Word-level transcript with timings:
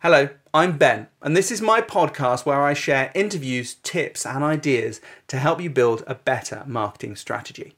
Hello, 0.00 0.30
I'm 0.54 0.78
Ben, 0.78 1.08
and 1.20 1.36
this 1.36 1.50
is 1.50 1.60
my 1.60 1.82
podcast 1.82 2.46
where 2.46 2.62
I 2.62 2.72
share 2.72 3.12
interviews, 3.14 3.74
tips, 3.82 4.24
and 4.24 4.42
ideas 4.42 5.02
to 5.28 5.36
help 5.36 5.60
you 5.60 5.68
build 5.68 6.02
a 6.06 6.14
better 6.14 6.62
marketing 6.66 7.14
strategy. 7.16 7.74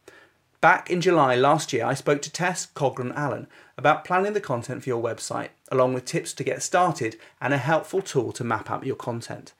Back 0.60 0.90
in 0.90 1.00
July 1.00 1.34
last 1.34 1.72
year, 1.72 1.84
I 1.84 1.94
spoke 1.94 2.22
to 2.22 2.30
Tess 2.30 2.68
Cogran 2.72 3.12
Allen 3.16 3.48
about 3.76 4.04
planning 4.04 4.32
the 4.32 4.40
content 4.40 4.84
for 4.84 4.90
your 4.90 5.02
website, 5.02 5.48
along 5.72 5.94
with 5.94 6.04
tips 6.04 6.32
to 6.34 6.44
get 6.44 6.62
started 6.62 7.16
and 7.40 7.52
a 7.52 7.58
helpful 7.58 8.00
tool 8.00 8.30
to 8.30 8.44
map 8.44 8.70
out 8.70 8.86
your 8.86 8.94
content. 8.94 9.54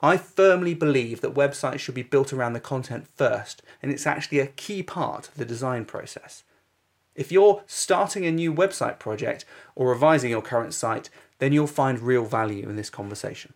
I 0.00 0.18
firmly 0.18 0.74
believe 0.74 1.20
that 1.22 1.34
websites 1.34 1.80
should 1.80 1.96
be 1.96 2.04
built 2.04 2.32
around 2.32 2.52
the 2.52 2.60
content 2.60 3.08
first, 3.16 3.60
and 3.82 3.90
it's 3.90 4.06
actually 4.06 4.38
a 4.38 4.46
key 4.46 4.84
part 4.84 5.26
of 5.26 5.34
the 5.34 5.44
design 5.44 5.84
process. 5.84 6.44
If 7.16 7.32
you're 7.32 7.62
starting 7.66 8.26
a 8.26 8.30
new 8.30 8.52
website 8.52 8.98
project 8.98 9.44
or 9.74 9.90
revising 9.90 10.30
your 10.30 10.42
current 10.42 10.74
site, 10.74 11.10
then 11.38 11.52
you'll 11.52 11.66
find 11.66 11.98
real 11.98 12.24
value 12.24 12.68
in 12.68 12.76
this 12.76 12.90
conversation. 12.90 13.54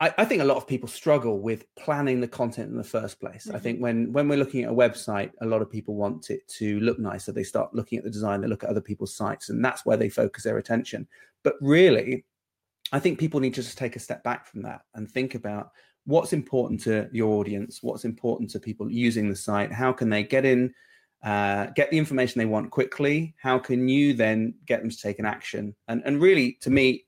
I, 0.00 0.14
I 0.18 0.24
think 0.24 0.42
a 0.42 0.44
lot 0.44 0.56
of 0.56 0.66
people 0.66 0.88
struggle 0.88 1.40
with 1.40 1.64
planning 1.76 2.20
the 2.20 2.28
content 2.28 2.70
in 2.70 2.76
the 2.76 2.84
first 2.84 3.20
place. 3.20 3.46
Mm-hmm. 3.46 3.56
I 3.56 3.58
think 3.58 3.80
when 3.80 4.12
when 4.12 4.28
we're 4.28 4.38
looking 4.38 4.64
at 4.64 4.70
a 4.70 4.74
website, 4.74 5.32
a 5.40 5.46
lot 5.46 5.62
of 5.62 5.70
people 5.70 5.94
want 5.94 6.30
it 6.30 6.46
to 6.58 6.78
look 6.80 6.98
nice, 6.98 7.24
so 7.24 7.32
they 7.32 7.42
start 7.44 7.74
looking 7.74 7.98
at 7.98 8.04
the 8.04 8.10
design, 8.10 8.40
they 8.40 8.48
look 8.48 8.64
at 8.64 8.70
other 8.70 8.80
people's 8.80 9.14
sites, 9.14 9.48
and 9.48 9.64
that's 9.64 9.84
where 9.86 9.96
they 9.96 10.08
focus 10.08 10.44
their 10.44 10.58
attention. 10.58 11.06
But 11.42 11.54
really, 11.60 12.24
I 12.92 12.98
think 13.00 13.18
people 13.18 13.40
need 13.40 13.54
to 13.54 13.62
just 13.62 13.78
take 13.78 13.96
a 13.96 14.00
step 14.00 14.22
back 14.22 14.46
from 14.46 14.62
that 14.62 14.82
and 14.94 15.10
think 15.10 15.34
about 15.34 15.70
what's 16.04 16.32
important 16.32 16.80
to 16.80 17.08
your 17.12 17.34
audience, 17.34 17.82
what's 17.82 18.04
important 18.04 18.50
to 18.50 18.60
people 18.60 18.90
using 18.90 19.28
the 19.28 19.36
site, 19.36 19.70
how 19.70 19.92
can 19.92 20.08
they 20.08 20.22
get 20.22 20.44
in 20.44 20.72
uh, 21.22 21.66
get 21.74 21.90
the 21.90 21.98
information 21.98 22.38
they 22.38 22.46
want 22.46 22.70
quickly. 22.70 23.34
How 23.40 23.58
can 23.58 23.88
you 23.88 24.14
then 24.14 24.54
get 24.66 24.80
them 24.80 24.90
to 24.90 24.96
take 24.96 25.18
an 25.18 25.26
action? 25.26 25.74
And, 25.88 26.02
and 26.04 26.20
really, 26.20 26.58
to 26.60 26.70
me, 26.70 27.06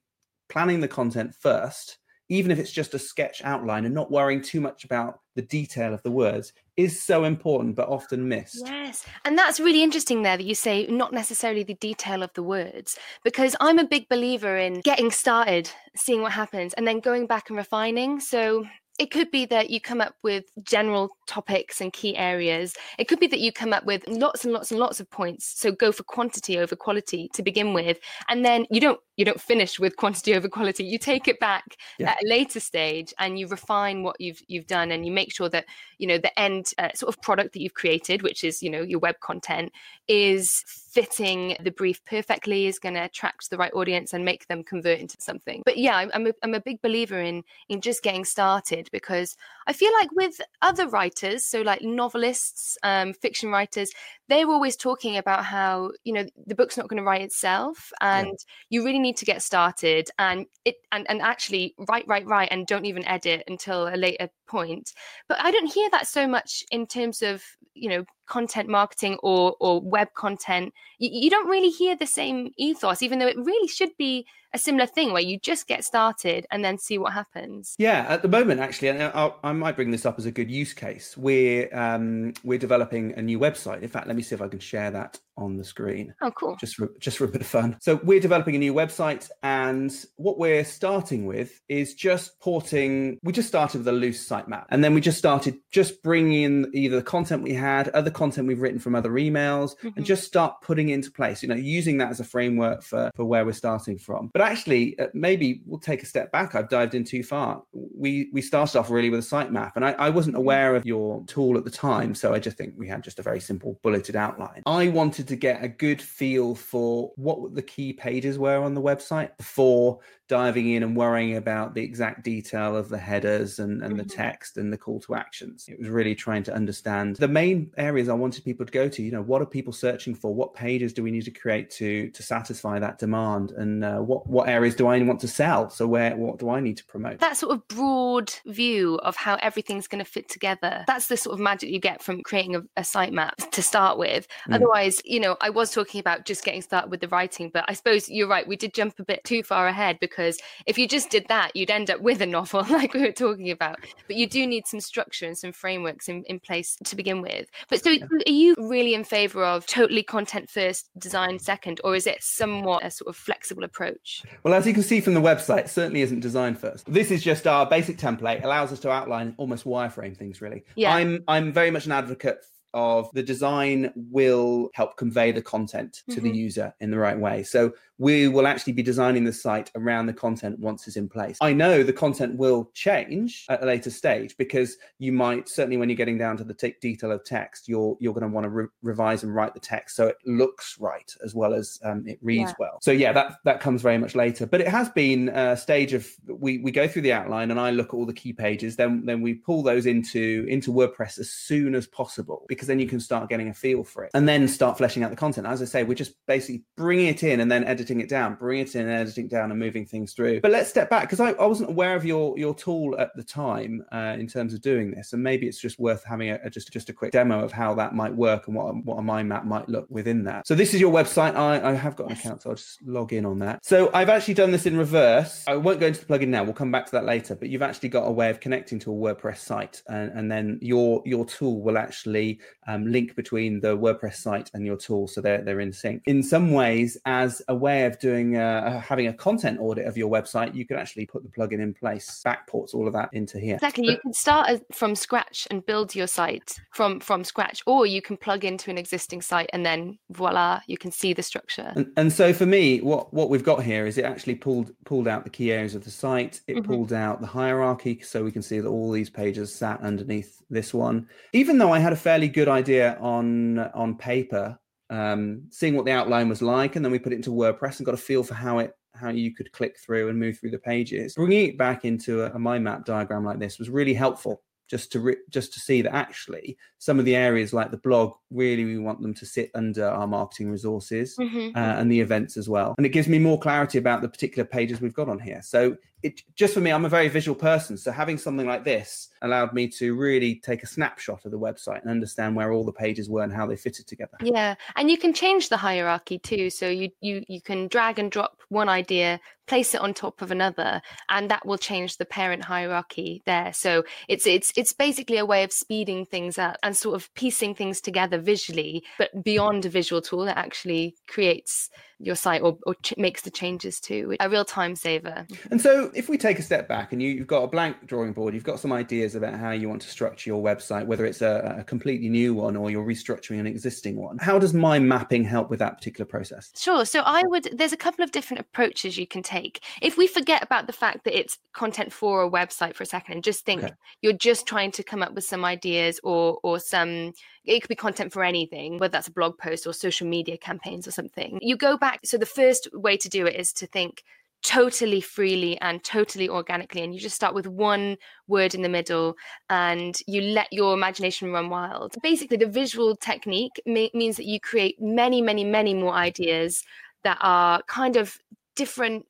planning 0.49 0.81
the 0.81 0.89
content 0.89 1.35
first, 1.35 1.99
even 2.29 2.51
if 2.51 2.59
it's 2.59 2.73
just 2.73 2.95
a 2.95 2.99
sketch 2.99 3.43
outline 3.45 3.85
and 3.85 3.95
not 3.95 4.11
worrying 4.11 4.41
too 4.41 4.61
much 4.61 4.85
about 4.85 5.21
the 5.35 5.43
detail 5.43 5.93
of 5.93 6.03
the 6.03 6.11
words, 6.11 6.53
is 6.77 7.03
so 7.03 7.25
important, 7.25 7.77
but 7.77 7.89
often 7.89 8.29
missed. 8.29 8.63
Yes. 8.65 9.05
And 9.25 9.37
that's 9.37 9.61
really 9.61 9.83
interesting 9.83 10.23
there 10.23 10.37
that 10.37 10.45
you 10.45 10.55
say 10.55 10.87
not 10.87 11.13
necessarily 11.13 11.63
the 11.63 11.75
detail 11.75 12.23
of 12.23 12.31
the 12.35 12.43
words, 12.43 12.97
because 13.25 13.55
I'm 13.61 13.79
a 13.79 13.87
big 13.87 14.09
believer 14.09 14.57
in 14.57 14.81
getting 14.81 15.11
started, 15.11 15.71
seeing 15.95 16.23
what 16.23 16.33
happens, 16.33 16.73
and 16.75 16.87
then 16.87 17.01
going 17.01 17.27
back 17.27 17.51
and 17.51 17.57
refining. 17.57 18.21
So 18.21 18.65
it 18.99 19.11
could 19.11 19.31
be 19.31 19.47
that 19.47 19.71
you 19.71 19.81
come 19.81 20.01
up 20.01 20.15
with 20.23 20.45
general 20.63 21.11
topics 21.31 21.81
and 21.81 21.93
key 21.93 22.17
areas. 22.17 22.75
It 22.99 23.07
could 23.07 23.21
be 23.21 23.29
that 23.29 23.39
you 23.39 23.53
come 23.53 23.73
up 23.73 23.85
with 23.85 24.03
lots 24.09 24.45
and 24.45 24.53
lots 24.53 24.73
and 24.73 24.81
lots 24.81 24.99
of 24.99 25.09
points. 25.11 25.61
So 25.61 25.71
go 25.71 25.93
for 25.93 26.03
quantity 26.03 26.59
over 26.59 26.75
quality 26.75 27.31
to 27.35 27.43
begin 27.43 27.73
with, 27.73 28.01
and 28.29 28.45
then 28.45 28.67
you 28.71 28.81
don't 28.81 29.01
you 29.17 29.25
don't 29.25 29.41
finish 29.41 29.79
with 29.79 29.97
quantity 29.97 30.35
over 30.35 30.49
quality. 30.49 30.83
You 30.83 30.99
take 30.99 31.29
it 31.29 31.39
back 31.39 31.77
yeah. 31.99 32.11
at 32.11 32.23
a 32.25 32.27
later 32.27 32.59
stage 32.59 33.13
and 33.19 33.39
you 33.39 33.47
refine 33.47 34.03
what 34.03 34.17
you've 34.19 34.41
you've 34.49 34.67
done, 34.67 34.91
and 34.91 35.07
you 35.07 35.13
make 35.13 35.33
sure 35.33 35.49
that 35.51 35.67
you 35.99 36.07
know 36.07 36.19
the 36.19 36.37
end 36.39 36.73
uh, 36.79 36.89
sort 36.95 37.15
of 37.15 37.23
product 37.23 37.53
that 37.53 37.61
you've 37.61 37.75
created, 37.75 38.23
which 38.23 38.43
is 38.43 38.63
you 38.63 38.71
know 38.71 38.83
your 38.83 38.99
web 38.99 39.21
content, 39.21 39.73
is 40.09 40.65
fitting 40.93 41.57
the 41.63 41.71
brief 41.71 42.05
perfectly, 42.05 42.67
is 42.67 42.81
going 42.81 42.95
to 42.95 43.05
attract 43.05 43.51
the 43.51 43.57
right 43.57 43.73
audience 43.75 44.13
and 44.13 44.25
make 44.25 44.49
them 44.49 44.65
convert 44.65 44.99
into 44.99 45.17
something. 45.21 45.63
But 45.65 45.79
yeah, 45.79 46.09
I'm 46.13 46.27
a, 46.27 46.33
I'm 46.43 46.55
a 46.55 46.61
big 46.61 46.83
believer 46.83 47.21
in 47.21 47.45
in 47.69 47.81
just 47.81 48.03
getting 48.03 48.25
started 48.25 48.89
because 48.91 49.37
I 49.67 49.73
feel 49.73 49.93
like 50.01 50.11
with 50.13 50.41
other 50.63 50.89
writers, 50.89 51.20
so 51.47 51.63
like 51.63 51.83
novelists, 51.83 52.77
um, 52.83 53.13
fiction 53.15 53.51
writers, 53.51 53.91
they're 54.29 54.49
always 54.49 54.77
talking 54.77 55.17
about 55.17 55.45
how 55.45 55.93
you 56.05 56.13
know 56.13 56.27
the 56.47 56.55
book's 56.55 56.77
not 56.77 56.89
going 56.89 56.99
to 56.99 57.07
write 57.07 57.23
itself, 57.23 57.93
and 58.01 58.29
yeah. 58.29 58.35
you 58.71 58.85
really 58.85 58.99
need 58.99 59.17
to 59.19 59.25
get 59.25 59.43
started 59.43 60.09
and 60.19 60.47
it 60.65 60.77
and, 60.93 61.07
and 61.09 61.21
actually 61.21 61.75
write, 61.89 62.07
write, 62.07 62.27
write, 62.27 62.49
and 62.51 62.67
don't 62.67 62.87
even 62.87 63.07
edit 63.07 63.45
until 63.49 63.89
a 63.89 63.97
later 63.97 64.29
point. 64.47 64.93
But 65.29 65.39
I 65.41 65.51
don't 65.51 65.73
hear 65.73 65.89
that 65.91 66.07
so 66.07 66.27
much 66.27 66.65
in 66.71 66.87
terms 66.87 67.23
of 67.23 67.43
you 67.75 67.89
know 67.89 68.05
content 68.31 68.69
marketing 68.69 69.19
or 69.23 69.55
or 69.61 69.81
web 69.81 70.09
content. 70.15 70.73
You, 70.99 71.11
you 71.13 71.31
don't 71.31 71.49
really 71.49 71.69
hear 71.69 71.95
the 71.97 72.07
same 72.07 72.53
ethos, 72.57 73.03
even 73.03 73.19
though 73.19 73.27
it 73.27 73.37
really 73.37 73.69
should 73.69 73.95
be 73.99 74.27
a 74.53 74.59
similar 74.59 74.87
thing 74.87 75.13
where 75.13 75.23
you 75.23 75.39
just 75.39 75.67
get 75.69 75.85
started 75.85 76.47
and 76.51 76.65
then 76.65 76.79
see 76.79 76.99
what 76.99 77.13
happens. 77.13 77.75
Yeah, 77.79 78.07
at 78.09 78.23
the 78.23 78.29
moment, 78.29 78.61
actually, 78.61 78.89
and 78.89 79.03
i 79.03 79.33
i 79.45 79.53
might 79.53 79.77
bring 79.77 79.91
this 79.91 80.07
up 80.07 80.19
as 80.19 80.27
a 80.27 80.33
good 80.33 80.51
use 80.51 80.73
case. 80.73 81.17
We're 81.17 81.69
um, 81.77 82.33
we're 82.43 82.59
developing 82.59 83.13
a 83.17 83.23
new 83.23 83.39
website. 83.39 83.83
In 83.83 83.89
fact, 83.89 84.07
let 84.07 84.17
me 84.17 84.23
see 84.23 84.35
if 84.35 84.43
I 84.43 84.49
can 84.49 84.61
share 84.61 84.91
that 84.93 85.19
on 85.41 85.57
the 85.57 85.65
screen. 85.65 86.15
Oh, 86.21 86.31
cool! 86.31 86.57
Just 86.57 86.77
for 86.77 86.91
just 86.99 87.19
for 87.19 87.25
a 87.25 87.29
bit 87.29 87.41
of 87.41 87.47
fun. 87.47 87.77
So 87.81 88.01
we're 88.03 88.21
developing 88.21 88.55
a 88.55 88.59
new 88.59 88.75
website, 88.75 89.31
and 89.43 89.93
what 90.17 90.39
we're 90.39 90.65
starting 90.65 91.27
with 91.27 91.61
is 91.69 91.95
just 91.95 92.39
porting. 92.41 93.19
We 93.23 93.33
just 93.33 93.49
started 93.49 93.79
with 93.79 93.89
a 93.89 93.93
loose 93.93 94.27
sitemap, 94.27 94.67
and 94.71 94.83
then 94.83 94.95
we 94.95 95.01
just 95.01 95.19
started 95.19 95.59
just 95.71 96.03
bringing 96.03 96.43
in 96.43 96.71
either 96.75 96.97
the 96.97 97.03
content 97.03 97.43
we 97.43 97.55
had, 97.55 97.89
other 97.91 98.11
content 98.11 98.49
we've 98.49 98.61
written 98.61 98.79
from 98.79 98.95
other 98.95 99.11
emails, 99.13 99.77
mm-hmm. 99.77 99.91
and 99.97 100.07
just 100.07 100.25
start 100.25 100.61
putting 100.63 100.91
into 100.91 101.11
place. 101.11 101.43
You 101.43 101.49
know, 101.49 101.55
using 101.55 101.99
that 101.99 102.11
as 102.11 102.21
a 102.21 102.25
framework 102.25 102.83
for 102.83 103.11
for 103.15 103.25
where 103.25 103.45
we're 103.45 103.53
starting 103.53 103.99
from. 103.99 104.31
But 104.33 104.43
actually, 104.43 104.99
uh, 104.99 105.09
maybe 105.15 105.63
we'll 105.67 105.81
take 105.81 106.03
a 106.03 106.07
step 106.07 106.33
back. 106.33 106.55
I've 106.55 106.69
dived 106.69 106.95
in 106.95 107.05
too 107.05 107.23
far. 107.23 107.63
We 107.73 108.31
we 108.33 108.43
started 108.43 108.79
off 108.79 108.91
really 108.91 109.11
with 109.11 109.21
a 109.21 109.23
sitemap, 109.23 109.73
and 109.77 109.85
I, 109.85 109.93
I 109.93 110.11
wasn't 110.11 110.35
mm-hmm. 110.35 110.43
aware 110.43 110.77
of 110.77 110.87
your 110.87 111.25
tool 111.27 111.57
at 111.57 111.65
the 111.65 111.71
time, 111.71 112.15
so 112.15 112.35
I 112.35 112.39
just 112.39 112.57
think 112.57 112.75
we 112.77 112.89
had 112.89 113.03
just 113.03 113.19
a 113.19 113.23
very 113.23 113.41
simple 113.41 113.79
bulleted 113.83 114.17
outline. 114.17 114.63
I 114.67 114.89
wanted 114.89 115.30
to 115.31 115.37
get 115.37 115.65
a 115.65 115.69
good 115.69 116.03
feel 116.03 116.55
for 116.55 117.13
what 117.17 117.55
the 117.55 117.63
key 117.63 117.93
pages 117.93 118.39
were 118.39 118.59
on 118.59 118.75
the 118.75 118.83
website 118.83 119.37
before 119.39 120.01
diving 120.31 120.71
in 120.71 120.85
and 120.85 120.97
worrying 120.97 121.37
about 121.37 121.75
the 121.75 121.83
exact 121.83 122.23
detail 122.23 122.77
of 122.77 122.89
the 122.89 122.97
headers 122.97 123.59
and, 123.59 123.83
and 123.83 123.95
mm-hmm. 123.95 123.97
the 123.99 124.05
text 124.05 124.57
and 124.57 124.73
the 124.73 124.79
call 124.79 125.01
to 125.01 125.17
actions. 125.17 125.67
It 125.69 125.77
was 125.77 125.89
really 125.89 126.15
trying 126.15 126.45
to 126.45 126.55
understand 126.55 127.17
the 127.17 127.27
main 127.27 127.73
areas 127.77 128.09
I 128.09 128.15
wanted 128.15 128.45
people 128.45 128.65
to 128.65 128.71
go 128.71 128.89
to. 128.89 129.03
You 129.03 129.11
know, 129.11 129.23
what 129.23 129.43
are 129.43 129.47
people 129.47 129.73
searching 129.73 130.15
for? 130.15 130.33
What 130.33 130.55
pages 130.55 130.93
do 130.93 131.03
we 131.03 131.11
need 131.11 131.25
to 131.25 131.33
create 131.33 131.69
to 131.71 132.11
to 132.11 132.23
satisfy 132.23 132.79
that 132.79 132.99
demand? 132.99 133.51
And 133.51 133.85
uh, 133.85 133.99
what 133.99 134.29
what 134.29 134.49
areas 134.49 134.77
do 134.77 134.87
I 134.87 135.03
want 135.03 135.19
to 135.21 135.29
sell? 135.29 135.69
So 135.69 135.89
where 135.89 136.17
what 136.17 136.39
do 136.39 136.49
I 136.49 136.61
need 136.61 136.77
to 136.77 136.85
promote? 136.85 137.19
That 137.19 137.37
sort 137.37 137.53
of 137.53 137.67
broad 137.67 138.33
view 138.47 139.01
of 139.03 139.17
how 139.17 139.35
everything's 139.43 139.89
going 139.89 140.05
to 140.05 140.11
fit 140.11 140.29
together. 140.29 140.85
That's 140.87 141.09
the 141.09 141.17
sort 141.17 141.35
of 141.35 141.41
magic 141.41 141.71
you 141.71 141.81
get 141.81 142.03
from 142.03 142.23
creating 142.23 142.55
a, 142.55 142.61
a 142.77 142.83
sitemap 142.83 143.51
to 143.51 143.63
start 143.63 143.99
with. 143.99 144.29
Mm. 144.49 144.55
Otherwise, 144.55 145.03
you 145.05 145.19
know, 145.19 145.37
I 145.41 145.51
was 145.51 145.73
talking 145.73 145.99
about 145.99 146.25
just 146.25 146.45
getting 146.45 146.63
started 146.63 146.89
with 146.89 147.01
the 147.01 147.09
writing, 147.09 147.51
but 147.53 147.65
I 147.67 147.73
suppose 147.73 148.09
you're 148.09 148.29
right. 148.29 148.47
We 148.47 148.57
did 148.57 148.75
jump 148.75 149.01
a 149.01 149.05
bit 149.05 149.25
too 149.25 149.43
far 149.43 149.67
ahead 149.67 149.99
because 150.01 150.20
because 150.21 150.39
if 150.67 150.77
you 150.77 150.87
just 150.87 151.11
did 151.11 151.27
that, 151.29 151.57
you'd 151.57 151.71
end 151.71 151.91
up 151.91 152.01
with 152.01 152.21
a 152.21 152.27
novel 152.27 152.65
like 152.71 152.93
we 152.93 153.01
were 153.01 153.13
talking 153.13 153.51
about. 153.51 153.79
But 154.07 154.17
you 154.17 154.29
do 154.29 154.47
need 154.47 154.67
some 154.67 154.81
structure 154.81 155.27
and 155.27 155.37
some 155.37 155.53
frameworks 155.53 156.09
in, 156.09 156.25
in 156.25 156.41
place 156.41 156.77
to 156.85 156.97
begin 156.97 157.23
with. 157.23 157.49
But 157.69 157.83
so 157.83 157.91
yeah. 157.91 158.05
are 158.27 158.33
you 158.33 158.55
really 158.59 158.95
in 158.95 159.05
favor 159.05 159.45
of 159.45 159.67
totally 159.67 160.03
content 160.03 160.51
first, 160.51 160.91
design 160.99 161.39
second, 161.39 161.81
or 161.85 161.97
is 161.97 162.07
it 162.07 162.23
somewhat 162.23 162.85
a 162.85 162.91
sort 162.91 163.09
of 163.09 163.17
flexible 163.17 163.65
approach? 163.65 164.23
Well, 164.43 164.55
as 164.55 164.67
you 164.67 164.75
can 164.75 164.83
see 164.83 165.01
from 165.01 165.15
the 165.15 165.21
website, 165.21 165.69
certainly 165.69 166.03
isn't 166.03 166.21
design 166.21 166.55
first. 166.55 166.91
This 166.93 167.11
is 167.11 167.23
just 167.23 167.47
our 167.47 167.65
basic 167.65 167.97
template, 167.97 168.45
allows 168.45 168.73
us 168.73 168.81
to 168.81 168.91
outline 168.91 169.35
almost 169.39 169.65
wireframe 169.65 170.17
things 170.17 170.43
really. 170.43 170.65
Yeah. 170.77 170.95
I'm 170.95 171.25
I'm 171.29 171.53
very 171.53 171.71
much 171.71 171.87
an 171.87 171.93
advocate 171.93 172.45
of 172.73 173.11
the 173.13 173.23
design 173.23 173.93
will 173.97 174.71
help 174.75 174.97
convey 174.97 175.33
the 175.33 175.43
content 175.43 176.03
to 176.09 176.17
mm-hmm. 176.17 176.25
the 176.25 176.37
user 176.37 176.75
in 176.81 176.91
the 176.91 176.99
right 176.99 177.19
way. 177.19 177.43
So 177.43 177.73
we 178.01 178.29
will 178.29 178.47
actually 178.47 178.73
be 178.73 178.83
designing 178.83 179.25
the 179.25 179.33
site 179.33 179.71
around 179.77 180.07
the 180.07 180.13
content 180.15 180.59
once 180.59 180.87
it's 180.87 180.97
in 180.97 181.07
place. 181.07 181.37
I 181.43 181.53
know 181.53 181.83
the 181.83 181.93
content 181.93 182.39
will 182.39 182.71
change 182.73 183.45
at 183.51 183.63
a 183.63 183.67
later 183.67 183.91
stage 183.91 184.39
because 184.39 184.79
you 184.99 185.13
might 185.13 185.51
certainly 185.51 185.77
when 185.77 185.91
you're 185.91 185.97
getting 185.97 186.17
down 186.17 186.39
to 186.39 186.45
the 186.45 186.55
t- 186.55 186.75
detail 186.81 187.13
of 187.13 187.23
text, 187.25 187.69
you're 187.69 187.99
you're 188.01 188.15
going 188.15 188.23
to 188.23 188.35
want 188.35 188.45
to 188.45 188.49
re- 188.49 188.67
revise 188.83 189.23
and 189.23 189.35
write 189.35 189.53
the 189.53 189.61
text 189.61 189.97
so 189.97 190.07
it 190.07 190.17
looks 190.25 190.79
right 190.81 191.15
as 191.23 191.35
well 191.35 191.53
as 191.53 191.79
um, 191.85 192.03
it 192.07 192.19
reads 192.23 192.51
yeah. 192.51 192.55
well. 192.59 192.79
So 192.81 192.91
yeah, 192.91 193.13
that 193.13 193.37
that 193.45 193.61
comes 193.61 193.83
very 193.83 193.99
much 193.99 194.15
later. 194.15 194.47
But 194.47 194.63
it 194.63 194.69
has 194.69 194.89
been 194.89 195.29
a 195.29 195.55
stage 195.55 195.93
of 195.93 196.09
we 196.27 196.57
we 196.57 196.73
go 196.73 196.89
through 196.89 197.03
the 197.03 197.13
outline 197.13 197.51
and 197.51 197.61
I 197.61 197.71
look 197.71 197.89
at 197.89 197.95
all 197.95 198.07
the 198.07 198.15
key 198.15 198.33
pages, 198.33 198.77
then 198.77 199.05
then 199.05 199.21
we 199.21 199.35
pull 199.35 199.63
those 199.63 199.85
into 199.85 200.47
into 200.49 200.73
WordPress 200.73 201.19
as 201.19 201.29
soon 201.29 201.75
as 201.75 201.87
possible 201.87 202.47
because 202.49 202.67
then 202.67 202.79
you 202.79 202.87
can 202.87 202.99
start 202.99 203.29
getting 203.29 203.51
a 203.51 203.55
feel 203.55 203.85
for 203.85 204.05
it 204.05 204.11
and 204.15 204.27
then 204.27 204.49
start 204.49 204.79
fleshing 204.79 205.03
out 205.03 205.11
the 205.11 205.17
content. 205.17 205.47
As 205.47 205.61
I 205.61 205.67
say, 205.67 205.83
we're 205.83 205.95
just 205.95 206.15
basically 206.27 206.65
bringing 206.79 207.09
it 207.09 207.23
in 207.23 207.41
and 207.41 207.53
then 207.53 207.65
editing 207.65 207.90
it 207.99 208.09
down, 208.09 208.37
bringing 208.37 208.67
it 208.67 208.75
in 208.77 208.83
and 208.83 208.91
editing 208.91 209.25
it 209.25 209.31
down 209.31 209.51
and 209.51 209.59
moving 209.59 209.85
things 209.85 210.13
through. 210.13 210.41
But 210.43 210.53
let's 210.53 210.71
step 210.71 210.91
back 210.91 211.03
because 211.03 211.19
I, 211.19 211.31
I, 211.33 211.47
wasn't 211.47 211.71
aware 211.71 211.97
of 211.97 212.05
your 212.05 212.39
your 212.39 212.55
tool 212.55 212.95
at 213.01 213.17
the 213.17 213.25
time 213.25 213.85
uh, 213.91 214.15
in 214.19 214.29
terms 214.29 214.55
of 214.55 214.61
doing 214.61 214.91
this, 214.93 215.13
and 215.13 215.23
maybe 215.23 215.49
it's 215.49 215.59
just 215.59 215.79
worth 215.79 216.05
having 216.05 216.31
a, 216.31 216.39
a, 216.45 216.51
just 216.51 216.71
just 216.71 216.91
a 216.91 216.93
quick 216.93 217.11
demo 217.11 217.43
of 217.43 217.51
how 217.51 217.75
that 217.75 217.95
might 217.95 218.15
work 218.15 218.47
and 218.47 218.55
what 218.55 218.67
a, 218.67 218.73
what 218.73 218.97
a 218.99 219.03
mind 219.03 219.29
map 219.29 219.45
might 219.45 219.69
look 219.69 219.87
within 219.89 220.23
that. 220.25 220.47
So 220.47 220.55
this 220.55 220.75
is 220.75 220.81
your 220.81 220.93
website. 220.93 221.35
I, 221.35 221.71
I 221.71 221.73
have 221.73 221.97
got 221.97 222.07
an 222.07 222.13
account, 222.13 222.43
so 222.43 222.51
I'll 222.51 222.57
just 222.57 222.83
log 222.83 223.13
in 223.13 223.25
on 223.25 223.39
that. 223.41 223.65
So 223.65 223.91
I've 223.95 224.11
actually 224.11 224.35
done 224.35 224.51
this 224.51 224.67
in 224.67 224.77
reverse. 224.77 225.45
I 225.49 225.57
won't 225.57 225.81
go 225.81 225.87
into 225.87 226.05
the 226.05 226.07
plugin 226.07 226.29
now. 226.29 226.45
We'll 226.45 226.53
come 226.53 226.71
back 226.71 226.87
to 226.87 226.93
that 226.93 227.05
later. 227.05 227.35
But 227.35 227.49
you've 227.49 227.63
actually 227.63 227.89
got 227.89 228.05
a 228.05 228.13
way 228.13 228.31
of 228.31 228.41
connecting 228.41 228.79
to 228.81 228.93
a 228.93 228.95
WordPress 228.95 229.39
site, 229.39 229.83
and, 229.89 230.13
and 230.13 230.31
then 230.31 230.59
your 230.61 231.03
your 231.07 231.25
tool 231.25 231.63
will 231.63 231.79
actually 231.79 232.41
um, 232.67 232.87
link 232.87 233.17
between 233.17 233.61
the 233.61 233.77
WordPress 233.77 234.17
site 234.17 234.51
and 234.55 234.67
your 234.67 234.77
tool, 234.77 235.09
so 235.09 235.21
they're 235.21 235.43
they're 235.43 235.61
in 235.61 235.73
sync. 235.73 236.03
In 236.07 236.23
some 236.23 236.53
ways, 236.53 236.99
as 237.07 237.43
a 237.49 237.55
way 237.55 237.80
of 237.87 237.99
doing 237.99 238.37
uh, 238.37 238.81
having 238.81 239.09
a 239.09 239.13
content 239.13 239.59
audit 239.61 239.87
of 239.87 239.97
your 239.97 240.11
website, 240.11 240.55
you 240.55 240.67
could 240.67 240.77
actually 240.77 241.07
put 241.07 241.23
the 241.23 241.29
plugin 241.29 241.61
in 241.61 241.75
place, 241.75 242.23
backports 242.25 242.75
all 242.75 242.87
of 242.87 242.93
that 242.93 243.11
into 243.13 243.39
here. 243.39 243.55
Exactly, 243.55 243.87
but, 243.87 243.93
you 243.93 243.99
can 243.99 244.13
start 244.13 244.51
from 244.73 244.95
scratch 244.95 245.47
and 245.51 245.65
build 245.67 245.95
your 245.95 246.07
site 246.07 246.61
from 246.73 247.01
from 247.01 247.25
scratch, 247.25 247.63
or 247.67 247.87
you 247.87 248.03
can 248.03 248.17
plug 248.17 248.45
into 248.45 248.71
an 248.71 248.79
existing 248.79 249.23
site 249.23 249.51
and 249.53 249.65
then 249.65 249.99
voila, 250.11 250.61
you 250.67 250.79
can 250.79 250.91
see 250.91 251.13
the 251.13 251.23
structure. 251.23 251.73
And, 251.75 251.91
and 251.97 252.13
so 252.13 252.33
for 252.33 252.47
me, 252.47 252.81
what 252.81 253.13
what 253.13 253.31
we've 253.31 253.45
got 253.45 253.63
here 253.63 253.87
is 253.87 253.99
it 253.99 254.05
actually 254.05 254.37
pulled 254.37 254.73
pulled 254.85 255.09
out 255.09 255.25
the 255.25 255.31
key 255.31 255.53
areas 255.53 255.75
of 255.75 255.85
the 255.85 255.91
site. 255.91 256.41
It 256.47 256.57
mm-hmm. 256.57 256.71
pulled 256.71 256.93
out 256.93 257.21
the 257.21 257.27
hierarchy, 257.27 258.01
so 258.01 258.25
we 258.25 258.33
can 258.33 258.43
see 258.43 258.61
that 258.61 258.69
all 258.69 258.91
these 258.91 259.11
pages 259.11 259.55
sat 259.55 259.81
underneath 259.81 260.43
this 260.51 260.75
one. 260.75 261.09
Even 261.33 261.59
though 261.59 261.73
I 261.73 261.79
had 261.79 261.93
a 261.93 261.97
fairly 261.97 262.29
good 262.29 262.49
idea 262.49 262.97
on 263.01 263.59
on 263.59 263.97
paper, 263.97 264.59
um, 264.91 265.43
seeing 265.51 265.77
what 265.77 265.85
the 265.87 265.93
outline 265.93 266.29
was 266.29 266.43
like, 266.43 266.77
and 266.77 266.85
then 266.85 266.93
we 266.93 266.99
put 266.99 267.13
it 267.13 267.17
into 267.17 267.31
WordPress 267.31 267.79
and 267.79 267.87
got 267.87 267.95
a 267.95 267.99
feel 267.99 268.23
for 268.23 268.35
how 268.35 268.59
it 268.59 268.75
how 268.95 269.09
you 269.09 269.35
could 269.35 269.51
click 269.53 269.79
through 269.79 270.09
and 270.09 270.19
move 270.19 270.39
through 270.39 270.51
the 270.51 270.59
pages. 270.59 271.15
Bringing 271.15 271.51
it 271.51 271.59
back 271.59 271.85
into 271.85 272.25
a, 272.25 272.33
a 272.33 272.39
mind 272.39 272.65
map 272.65 272.85
diagram 272.85 273.25
like 273.25 273.39
this 273.39 273.59
was 273.59 273.71
really 273.71 273.95
helpful 273.95 274.43
just 274.71 274.93
to 274.93 275.01
re- 275.01 275.17
just 275.29 275.53
to 275.53 275.59
see 275.59 275.83
that 275.83 275.95
actually 275.95 276.57
some 276.79 277.01
of 277.01 277.05
the 277.05 277.17
areas 277.17 277.53
like 277.53 277.73
the 277.73 277.77
blog 277.79 278.13
really 278.31 278.65
we 278.65 278.79
want 278.79 279.03
them 279.03 279.13
to 279.13 279.27
sit 279.27 279.51
under 279.57 279.87
our 279.87 280.07
marketing 280.07 280.49
resources 280.49 281.17
mm-hmm. 281.19 281.57
uh, 281.57 281.81
and 281.81 281.91
the 281.91 282.01
events 282.01 282.37
as 282.37 282.49
well 282.49 282.75
and 282.79 282.87
it 282.87 282.91
gives 282.91 283.09
me 283.09 283.19
more 283.19 283.39
clarity 283.39 283.79
about 283.79 284.01
the 284.01 284.09
particular 284.09 284.45
pages 284.45 284.81
we've 284.81 284.95
got 284.95 285.09
on 285.09 285.19
here 285.19 285.43
so 285.43 285.77
it 286.03 286.23
just 286.35 286.55
for 286.55 286.61
me 286.61 286.71
i'm 286.71 286.85
a 286.85 286.89
very 286.89 287.09
visual 287.09 287.35
person 287.35 287.77
so 287.77 287.91
having 287.91 288.19
something 288.19 288.47
like 288.47 288.65
this 288.65 289.11
allowed 289.23 289.53
me 289.53 289.69
to 289.69 289.95
really 289.95 290.37
take 290.37 290.63
a 290.63 290.67
snapshot 290.67 291.25
of 291.25 291.31
the 291.31 291.39
website 291.39 291.83
and 291.83 291.91
understand 291.91 292.35
where 292.35 292.53
all 292.53 292.65
the 292.65 292.73
pages 292.73 293.09
were 293.09 293.23
and 293.23 293.33
how 293.33 293.47
they 293.47 293.57
fitted 293.57 293.87
together. 293.87 294.17
Yeah 294.23 294.55
and 294.77 294.91
you 294.91 294.97
can 294.97 295.13
change 295.13 295.49
the 295.49 295.57
hierarchy 295.57 296.19
too 296.19 296.51
so 296.51 296.69
you 296.69 296.91
you 297.01 297.23
you 297.29 297.41
can 297.41 297.69
drag 297.69 297.99
and 297.99 298.11
drop 298.11 298.41
one 298.49 298.69
idea 298.69 299.21
place 299.47 299.75
it 299.75 299.81
on 299.81 299.93
top 299.93 300.23
of 300.23 300.31
another 300.31 300.81
and 301.09 301.31
that 301.31 301.45
will 301.45 301.59
change 301.59 301.97
the 301.97 302.05
parent 302.05 302.45
hierarchy 302.45 303.23
there. 303.27 303.53
So 303.53 303.83
it's 304.09 304.27
it's 304.27 304.53
it's 304.57 304.73
basically 304.73 305.19
a 305.19 305.27
way 305.27 305.43
of 305.43 305.53
speeding 305.53 306.07
things 306.07 306.39
up 306.39 306.57
and 306.63 306.77
sort 306.77 306.95
of 306.95 307.13
piecing 307.15 307.55
things 307.55 307.81
together 307.81 308.19
visually 308.19 308.85
but 308.97 309.11
beyond 309.25 309.67
a 309.67 309.69
visual 309.69 310.01
tool 310.01 310.25
that 310.25 310.39
actually 310.39 310.95
creates 311.09 311.69
your 312.01 312.17
site 312.17 312.41
or, 312.43 312.59
or 312.67 312.75
ch- 312.77 312.97
makes 312.97 313.23
the 313.23 313.31
changes 313.31 313.79
to 313.79 314.17
a 314.21 314.29
real 314.29 314.45
time 314.45 314.75
saver. 314.75 315.27
And 315.51 315.61
so, 315.61 315.91
if 315.95 316.09
we 316.09 316.17
take 316.17 316.39
a 316.39 316.43
step 316.43 316.67
back 316.67 316.93
and 316.93 317.03
you, 317.03 317.19
have 317.19 317.27
got 317.27 317.43
a 317.43 317.47
blank 317.47 317.87
drawing 317.87 318.13
board, 318.13 318.35
you've 318.35 318.45
got 318.45 318.59
some 318.59 318.73
ideas 318.73 319.15
about 319.15 319.35
how 319.35 319.51
you 319.51 319.69
want 319.69 319.83
to 319.83 319.89
structure 319.89 320.31
your 320.31 320.43
website, 320.43 320.87
whether 320.87 321.05
it's 321.05 321.23
a, 321.23 321.57
a 321.59 321.65
completely 321.65 322.09
new 322.09 322.35
one 322.35 322.57
or 322.57 322.71
you're 322.71 322.85
restructuring 322.85 323.39
an 323.39 323.47
existing 323.47 323.97
one. 323.97 324.19
How 324.19 324.39
does 324.39 324.55
mind 324.55 324.89
mapping 324.89 325.25
help 325.25 325.51
with 325.51 325.59
that 325.59 325.77
particular 325.77 326.07
process? 326.07 326.51
Sure. 326.57 326.85
So, 326.85 327.03
I 327.05 327.23
would, 327.27 327.49
there's 327.53 327.73
a 327.73 327.77
couple 327.77 328.03
of 328.03 328.13
different 328.13 328.41
approaches 328.41 328.97
you 328.97 329.07
can 329.07 329.23
take. 329.23 329.63
If 329.83 329.99
we 329.99 330.07
forget 330.07 330.43
about 330.43 330.67
the 330.67 330.73
fact 330.73 331.05
that 331.05 331.19
it's 331.19 331.39
content 331.53 331.93
for 331.93 332.23
a 332.23 332.31
website 332.31 332.75
for 332.75 332.85
a 332.85 332.87
second 332.87 333.15
and 333.15 333.25
just 333.25 333.45
think 333.45 333.63
okay. 333.65 333.75
you're 334.01 334.13
just 334.13 334.47
trying 334.47 334.73
to 334.73 334.83
come 334.83 335.03
up 335.03 335.15
with 335.15 335.25
some 335.25 335.45
ideas 335.45 336.01
or, 336.03 336.39
or 336.43 336.59
some 336.59 337.13
it 337.45 337.61
could 337.61 337.69
be 337.69 337.75
content 337.75 338.13
for 338.13 338.23
anything, 338.23 338.79
whether 338.79 338.93
that's 338.93 339.09
a 339.09 339.13
blog 339.13 339.39
post 339.39 339.67
or 339.67 339.73
social 339.73 340.07
media 340.07 340.37
campaigns 340.37 340.87
or 340.87 340.91
something. 340.91 341.39
You 341.43 341.57
go 341.57 341.77
back. 341.77 342.01
So 342.05 342.19
the 342.19 342.27
first 342.27 342.69
way 342.73 342.97
to 342.99 343.09
do 343.09 343.27
it 343.27 343.37
is 343.37 343.53
to 343.55 343.67
think 343.67 344.03
totally 344.43 345.01
freely 345.01 345.61
and 345.61 345.85
totally 345.85 346.29
organically 346.29 346.81
and 346.81 346.95
you 346.95 347.01
just 347.01 347.15
start 347.15 347.35
with 347.35 347.47
one 347.47 347.97
word 348.27 348.55
in 348.55 348.63
the 348.63 348.69
middle 348.71 349.15
and 349.51 349.99
you 350.07 350.23
let 350.23 350.51
your 350.51 350.73
imagination 350.73 351.31
run 351.31 351.51
wild 351.51 351.95
basically 352.03 352.39
the 352.39 352.47
visual 352.47 352.97
technique 352.97 353.61
may- 353.67 353.91
means 353.93 354.17
that 354.17 354.25
you 354.25 354.41
create 354.41 354.81
many 354.81 355.21
many 355.21 355.45
many 355.45 355.75
more 355.75 355.93
ideas 355.93 356.63
that 357.05 357.19
are 357.21 357.63
kind 357.65 357.97
of 357.97 358.17
different 358.57 359.05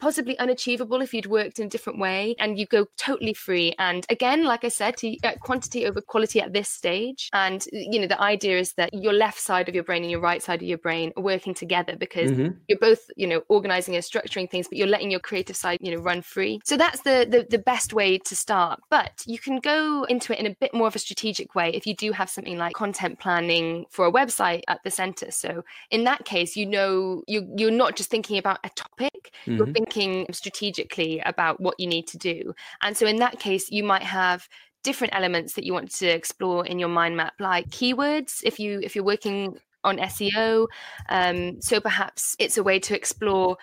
possibly 0.00 0.38
unachievable 0.38 1.00
if 1.00 1.14
you'd 1.14 1.26
worked 1.26 1.58
in 1.58 1.66
a 1.66 1.70
different 1.70 1.98
way 1.98 2.34
and 2.38 2.58
you 2.58 2.66
go 2.66 2.86
totally 2.96 3.34
free. 3.34 3.74
And 3.78 4.06
again 4.10 4.44
like 4.44 4.64
i 4.64 4.68
said 4.68 4.96
to, 4.98 5.16
uh, 5.24 5.32
quantity 5.40 5.86
over 5.86 6.00
quality 6.00 6.40
at 6.40 6.52
this 6.52 6.68
stage. 6.68 7.28
And 7.32 7.64
you 7.72 8.00
know 8.00 8.06
the 8.06 8.20
idea 8.20 8.58
is 8.58 8.74
that 8.74 8.92
your 8.92 9.12
left 9.12 9.40
side 9.40 9.68
of 9.68 9.74
your 9.74 9.84
brain 9.84 10.02
and 10.02 10.10
your 10.10 10.20
right 10.20 10.42
side 10.42 10.62
of 10.62 10.68
your 10.68 10.78
brain 10.78 11.12
are 11.16 11.22
working 11.22 11.54
together 11.54 11.96
because 11.96 12.30
mm-hmm. 12.30 12.56
you're 12.68 12.78
both 12.78 13.00
you 13.16 13.26
know 13.26 13.42
organizing 13.48 13.94
and 13.94 14.04
structuring 14.04 14.50
things 14.50 14.68
but 14.68 14.78
you're 14.78 14.88
letting 14.88 15.10
your 15.10 15.20
creative 15.20 15.56
side 15.56 15.78
you 15.80 15.94
know 15.94 16.02
run 16.02 16.22
free. 16.22 16.60
So 16.64 16.76
that's 16.76 17.02
the, 17.02 17.26
the 17.28 17.46
the 17.48 17.58
best 17.58 17.92
way 17.92 18.18
to 18.18 18.36
start. 18.36 18.80
But 18.90 19.22
you 19.26 19.38
can 19.38 19.58
go 19.58 20.04
into 20.04 20.32
it 20.32 20.38
in 20.38 20.46
a 20.46 20.56
bit 20.60 20.74
more 20.74 20.86
of 20.86 20.96
a 20.96 20.98
strategic 20.98 21.54
way 21.54 21.70
if 21.70 21.86
you 21.86 21.94
do 21.94 22.12
have 22.12 22.30
something 22.30 22.58
like 22.58 22.74
content 22.74 23.18
planning 23.18 23.86
for 23.90 24.06
a 24.06 24.12
website 24.12 24.62
at 24.68 24.82
the 24.84 24.90
center. 24.90 25.30
So 25.30 25.64
in 25.90 26.04
that 26.04 26.24
case 26.24 26.56
you 26.56 26.66
know 26.66 27.22
you 27.26 27.48
you're 27.56 27.70
not 27.70 27.96
just 27.96 28.10
thinking 28.10 28.38
about 28.38 28.58
a 28.64 28.70
topic 28.70 29.32
mm-hmm. 29.46 29.56
you're 29.56 29.66
thinking 29.72 30.26
strategically 30.32 31.20
about 31.20 31.60
what 31.60 31.78
you 31.78 31.86
need 31.86 32.06
to 32.08 32.18
do. 32.18 32.54
And 32.82 32.96
so 32.96 33.06
in 33.06 33.16
that 33.16 33.38
case, 33.38 33.70
you 33.70 33.84
might 33.84 34.02
have 34.02 34.48
different 34.82 35.14
elements 35.14 35.54
that 35.54 35.64
you 35.64 35.72
want 35.72 35.90
to 35.90 36.06
explore 36.06 36.66
in 36.66 36.78
your 36.78 36.88
mind 36.88 37.16
map, 37.16 37.34
like 37.38 37.68
keywords. 37.68 38.40
If 38.44 38.58
you 38.58 38.80
if 38.82 38.94
you're 38.94 39.04
working 39.04 39.58
on 39.84 39.98
SEO, 39.98 40.66
um, 41.08 41.60
so 41.60 41.80
perhaps 41.80 42.36
it's 42.38 42.58
a 42.58 42.62
way 42.62 42.78
to 42.80 42.94
explore 42.94 43.56